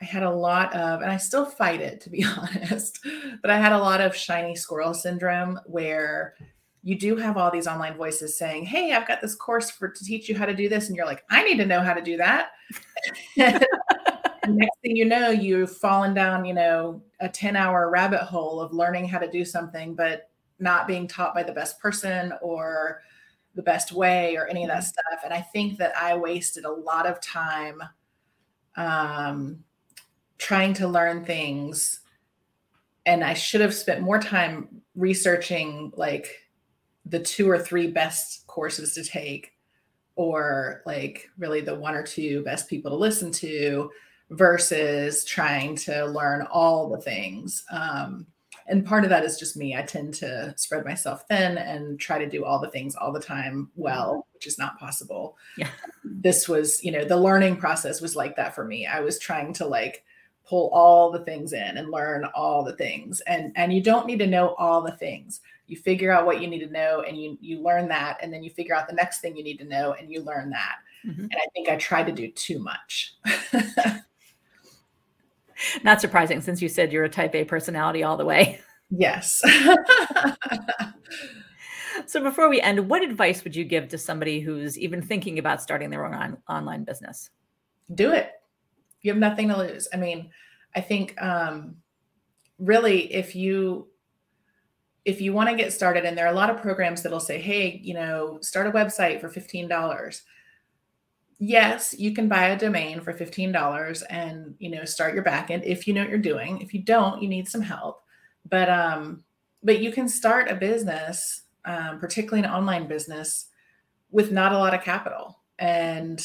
I 0.00 0.04
had 0.04 0.22
a 0.22 0.30
lot 0.30 0.72
of, 0.76 1.00
and 1.00 1.10
I 1.10 1.16
still 1.16 1.44
fight 1.44 1.80
it 1.80 2.00
to 2.02 2.10
be 2.10 2.24
honest, 2.38 3.00
but 3.42 3.50
I 3.50 3.58
had 3.58 3.72
a 3.72 3.78
lot 3.78 4.00
of 4.00 4.14
shiny 4.14 4.54
squirrel 4.54 4.94
syndrome 4.94 5.58
where 5.66 6.34
you 6.82 6.98
do 6.98 7.16
have 7.16 7.36
all 7.36 7.50
these 7.50 7.66
online 7.66 7.96
voices 7.96 8.38
saying, 8.38 8.64
Hey, 8.64 8.92
I've 8.92 9.06
got 9.06 9.20
this 9.20 9.34
course 9.34 9.70
for 9.70 9.88
to 9.88 10.04
teach 10.04 10.28
you 10.28 10.36
how 10.36 10.46
to 10.46 10.54
do 10.54 10.68
this. 10.68 10.88
And 10.88 10.96
you're 10.96 11.06
like, 11.06 11.24
I 11.30 11.42
need 11.44 11.58
to 11.58 11.66
know 11.66 11.80
how 11.80 11.94
to 11.94 12.02
do 12.02 12.16
that. 12.16 12.50
next 13.36 14.78
thing 14.82 14.96
you 14.96 15.04
know, 15.04 15.30
you've 15.30 15.76
fallen 15.76 16.14
down, 16.14 16.44
you 16.44 16.54
know, 16.54 17.02
a 17.20 17.28
10 17.28 17.56
hour 17.56 17.90
rabbit 17.90 18.20
hole 18.20 18.60
of 18.60 18.72
learning 18.72 19.08
how 19.08 19.18
to 19.18 19.30
do 19.30 19.44
something, 19.44 19.94
but 19.94 20.30
not 20.58 20.86
being 20.86 21.06
taught 21.06 21.34
by 21.34 21.42
the 21.42 21.52
best 21.52 21.80
person 21.80 22.32
or 22.42 23.02
the 23.54 23.62
best 23.62 23.92
way 23.92 24.36
or 24.36 24.46
any 24.46 24.62
of 24.62 24.68
that 24.68 24.78
mm-hmm. 24.78 24.86
stuff. 24.86 25.20
And 25.24 25.32
I 25.32 25.40
think 25.40 25.78
that 25.78 25.96
I 25.96 26.16
wasted 26.16 26.64
a 26.64 26.72
lot 26.72 27.06
of 27.06 27.20
time 27.20 27.82
um, 28.76 29.64
trying 30.38 30.74
to 30.74 30.88
learn 30.88 31.24
things. 31.24 32.00
And 33.06 33.24
I 33.24 33.34
should 33.34 33.60
have 33.60 33.74
spent 33.74 34.02
more 34.02 34.20
time 34.20 34.82
researching 34.94 35.92
like 35.96 36.36
the 37.06 37.20
two 37.20 37.48
or 37.50 37.58
three 37.58 37.88
best 37.88 38.46
courses 38.46 38.94
to 38.94 39.04
take, 39.04 39.52
or 40.16 40.82
like 40.86 41.28
really 41.38 41.60
the 41.60 41.74
one 41.74 41.94
or 41.94 42.02
two 42.02 42.42
best 42.44 42.68
people 42.68 42.90
to 42.90 42.96
listen 42.96 43.32
to 43.32 43.90
versus 44.30 45.24
trying 45.24 45.74
to 45.76 46.06
learn 46.06 46.46
all 46.50 46.88
the 46.88 47.00
things. 47.00 47.64
Um, 47.70 48.26
and 48.70 48.86
part 48.86 49.02
of 49.02 49.10
that 49.10 49.24
is 49.24 49.38
just 49.38 49.56
me. 49.56 49.74
I 49.74 49.82
tend 49.82 50.14
to 50.14 50.54
spread 50.56 50.84
myself 50.84 51.24
thin 51.26 51.58
and 51.58 51.98
try 51.98 52.18
to 52.18 52.28
do 52.28 52.44
all 52.44 52.60
the 52.60 52.70
things 52.70 52.94
all 52.94 53.12
the 53.12 53.18
time 53.18 53.68
well, 53.74 54.28
which 54.32 54.46
is 54.46 54.58
not 54.58 54.78
possible. 54.78 55.36
Yeah. 55.58 55.68
This 56.04 56.48
was, 56.48 56.82
you 56.84 56.92
know, 56.92 57.04
the 57.04 57.16
learning 57.16 57.56
process 57.56 58.00
was 58.00 58.14
like 58.14 58.36
that 58.36 58.54
for 58.54 58.64
me. 58.64 58.86
I 58.86 59.00
was 59.00 59.18
trying 59.18 59.52
to 59.54 59.66
like 59.66 60.04
pull 60.46 60.70
all 60.72 61.10
the 61.10 61.24
things 61.24 61.52
in 61.52 61.78
and 61.78 61.90
learn 61.90 62.24
all 62.34 62.62
the 62.64 62.76
things. 62.76 63.20
And 63.22 63.52
and 63.56 63.72
you 63.72 63.82
don't 63.82 64.06
need 64.06 64.20
to 64.20 64.26
know 64.26 64.54
all 64.54 64.82
the 64.82 64.96
things. 64.96 65.40
You 65.70 65.76
figure 65.76 66.10
out 66.10 66.26
what 66.26 66.42
you 66.42 66.48
need 66.48 66.58
to 66.66 66.72
know 66.72 67.04
and 67.06 67.16
you 67.16 67.38
you 67.40 67.62
learn 67.62 67.86
that 67.88 68.18
and 68.20 68.32
then 68.32 68.42
you 68.42 68.50
figure 68.50 68.74
out 68.74 68.88
the 68.88 68.94
next 68.94 69.20
thing 69.20 69.36
you 69.36 69.44
need 69.44 69.58
to 69.58 69.64
know 69.64 69.92
and 69.92 70.10
you 70.10 70.20
learn 70.20 70.50
that. 70.50 70.78
Mm-hmm. 71.06 71.22
And 71.22 71.34
I 71.36 71.46
think 71.54 71.68
I 71.68 71.76
tried 71.76 72.06
to 72.06 72.12
do 72.12 72.28
too 72.32 72.58
much. 72.58 73.14
Not 75.84 76.00
surprising 76.00 76.40
since 76.40 76.60
you 76.60 76.68
said 76.68 76.92
you're 76.92 77.04
a 77.04 77.08
type 77.08 77.36
A 77.36 77.44
personality 77.44 78.02
all 78.02 78.16
the 78.16 78.24
way. 78.24 78.60
Yes. 78.90 79.40
so 82.06 82.20
before 82.20 82.48
we 82.48 82.60
end, 82.60 82.88
what 82.88 83.04
advice 83.04 83.44
would 83.44 83.54
you 83.54 83.64
give 83.64 83.86
to 83.88 83.98
somebody 83.98 84.40
who's 84.40 84.76
even 84.76 85.00
thinking 85.00 85.38
about 85.38 85.62
starting 85.62 85.88
their 85.90 86.04
own 86.04 86.14
on- 86.14 86.38
online 86.48 86.82
business? 86.82 87.30
Do 87.94 88.12
it. 88.12 88.32
You 89.02 89.12
have 89.12 89.20
nothing 89.20 89.46
to 89.50 89.56
lose. 89.56 89.86
I 89.92 89.98
mean, 89.98 90.30
I 90.74 90.80
think 90.80 91.14
um, 91.22 91.76
really 92.58 93.12
if 93.14 93.36
you 93.36 93.86
if 95.04 95.20
you 95.20 95.32
want 95.32 95.48
to 95.48 95.56
get 95.56 95.72
started 95.72 96.04
and 96.04 96.16
there 96.16 96.26
are 96.26 96.32
a 96.32 96.36
lot 96.36 96.50
of 96.50 96.60
programs 96.60 97.02
that'll 97.02 97.20
say 97.20 97.40
hey 97.40 97.80
you 97.82 97.94
know 97.94 98.38
start 98.42 98.66
a 98.66 98.70
website 98.70 99.20
for 99.20 99.28
$15 99.28 99.68
yes, 101.40 101.94
you 101.98 102.12
can 102.12 102.28
buy 102.28 102.48
a 102.48 102.58
domain 102.58 103.00
for 103.00 103.14
$15 103.14 104.02
and, 104.10 104.54
you 104.58 104.70
know, 104.70 104.84
start 104.84 105.14
your 105.14 105.24
backend 105.24 105.64
if 105.64 105.88
you 105.88 105.94
know 105.94 106.02
what 106.02 106.10
you're 106.10 106.18
doing. 106.18 106.60
If 106.60 106.74
you 106.74 106.82
don't, 106.82 107.20
you 107.20 107.28
need 107.28 107.48
some 107.48 107.62
help. 107.62 108.02
But 108.48 108.68
um 108.68 109.24
but 109.62 109.80
you 109.80 109.92
can 109.92 110.08
start 110.08 110.50
a 110.50 110.54
business, 110.54 111.42
um, 111.66 111.98
particularly 111.98 112.46
an 112.46 112.54
online 112.54 112.88
business 112.88 113.48
with 114.10 114.32
not 114.32 114.52
a 114.52 114.58
lot 114.58 114.74
of 114.74 114.82
capital. 114.82 115.38
And 115.58 116.24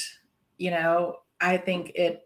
you 0.58 0.72
know, 0.72 1.18
I 1.42 1.58
think 1.58 1.92
it 1.96 2.25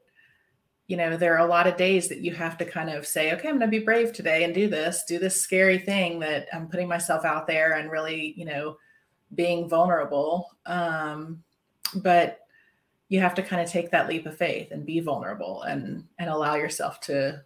you 0.90 0.98
know, 0.98 1.16
there 1.16 1.36
are 1.36 1.46
a 1.46 1.50
lot 1.50 1.68
of 1.68 1.78
days 1.78 2.10
that 2.10 2.22
you 2.22 2.34
have 2.34 2.58
to 2.58 2.66
kind 2.66 2.90
of 2.90 3.06
say, 3.06 3.32
okay, 3.32 3.48
I'm 3.48 3.60
going 3.60 3.72
to 3.72 3.80
be 3.80 3.86
brave 3.86 4.12
today 4.12 4.44
and 4.44 4.56
do 4.56 4.68
this, 4.68 5.04
do 5.08 5.20
this 5.20 5.40
scary 5.40 5.78
thing 5.78 6.18
that 6.22 6.48
I'm 6.52 6.68
putting 6.68 6.88
myself 6.88 7.26
out 7.26 7.46
there 7.46 7.74
and 7.74 7.92
really, 7.92 8.34
you 8.36 8.44
know, 8.44 8.76
being 9.36 9.70
vulnerable. 9.70 10.50
Um, 10.66 11.44
but 11.98 12.40
you 13.08 13.20
have 13.20 13.36
to 13.36 13.44
kind 13.44 13.62
of 13.62 13.70
take 13.70 13.92
that 13.92 14.10
leap 14.10 14.26
of 14.26 14.36
faith 14.36 14.72
and 14.72 14.84
be 14.84 15.00
vulnerable 15.00 15.62
and 15.62 16.06
and 16.18 16.28
allow 16.28 16.56
yourself 16.56 17.00
to 17.02 17.44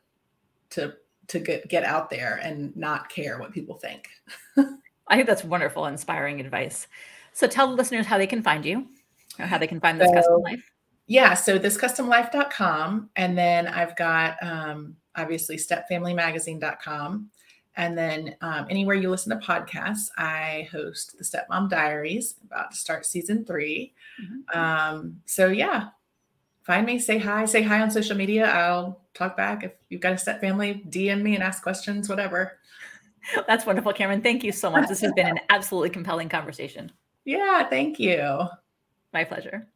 to 0.69 0.93
to 1.27 1.39
get 1.39 1.67
get 1.67 1.83
out 1.83 2.09
there 2.09 2.39
and 2.41 2.73
not 2.77 3.09
care 3.09 3.39
what 3.39 3.51
people 3.51 3.75
think. 3.75 4.07
I 4.57 5.15
think 5.17 5.27
that's 5.27 5.43
wonderful, 5.43 5.87
inspiring 5.87 6.39
advice. 6.39 6.87
So 7.33 7.45
tell 7.47 7.67
the 7.67 7.75
listeners 7.75 8.05
how 8.05 8.17
they 8.17 8.27
can 8.27 8.41
find 8.41 8.63
you, 8.63 8.87
or 9.37 9.47
how 9.47 9.57
they 9.57 9.67
can 9.67 9.81
find 9.81 9.99
this 9.99 10.07
so, 10.07 10.13
custom 10.13 10.41
life. 10.43 10.72
Yeah, 11.07 11.33
so 11.33 11.57
this 11.57 11.77
customlife.com. 11.77 13.09
And 13.15 13.37
then 13.37 13.67
I've 13.67 13.95
got 13.95 14.37
um, 14.41 14.95
obviously 15.15 15.57
stepfamilymagazine.com. 15.57 17.29
And 17.75 17.97
then 17.97 18.35
um, 18.41 18.67
anywhere 18.69 18.95
you 18.95 19.09
listen 19.09 19.37
to 19.37 19.45
podcasts, 19.45 20.09
I 20.17 20.69
host 20.71 21.17
the 21.17 21.23
Stepmom 21.23 21.69
Diaries, 21.69 22.35
about 22.45 22.71
to 22.71 22.77
start 22.77 23.05
season 23.05 23.45
3 23.45 23.93
mm-hmm. 24.21 24.59
um, 24.59 25.19
so 25.25 25.47
yeah, 25.47 25.89
find 26.61 26.85
me, 26.85 26.99
say 26.99 27.17
hi, 27.17 27.45
say 27.45 27.63
hi 27.63 27.81
on 27.81 27.89
social 27.89 28.15
media. 28.15 28.45
I'll 28.45 29.01
talk 29.15 29.35
back. 29.35 29.63
If 29.63 29.71
you've 29.89 30.01
got 30.01 30.13
a 30.13 30.17
step 30.17 30.39
family, 30.39 30.83
DM 30.89 31.23
me 31.23 31.33
and 31.33 31.43
ask 31.43 31.63
questions, 31.63 32.09
whatever. 32.09 32.59
That's 33.47 33.65
wonderful, 33.65 33.93
Cameron. 33.93 34.21
Thank 34.21 34.43
you 34.43 34.51
so 34.51 34.69
much. 34.69 34.87
This 34.87 35.01
has 35.01 35.13
been 35.13 35.27
an 35.27 35.39
absolutely 35.49 35.89
compelling 35.89 36.29
conversation. 36.29 36.91
Yeah, 37.25 37.67
thank 37.69 37.99
you. 37.99 38.43
My 39.13 39.23
pleasure. 39.23 39.67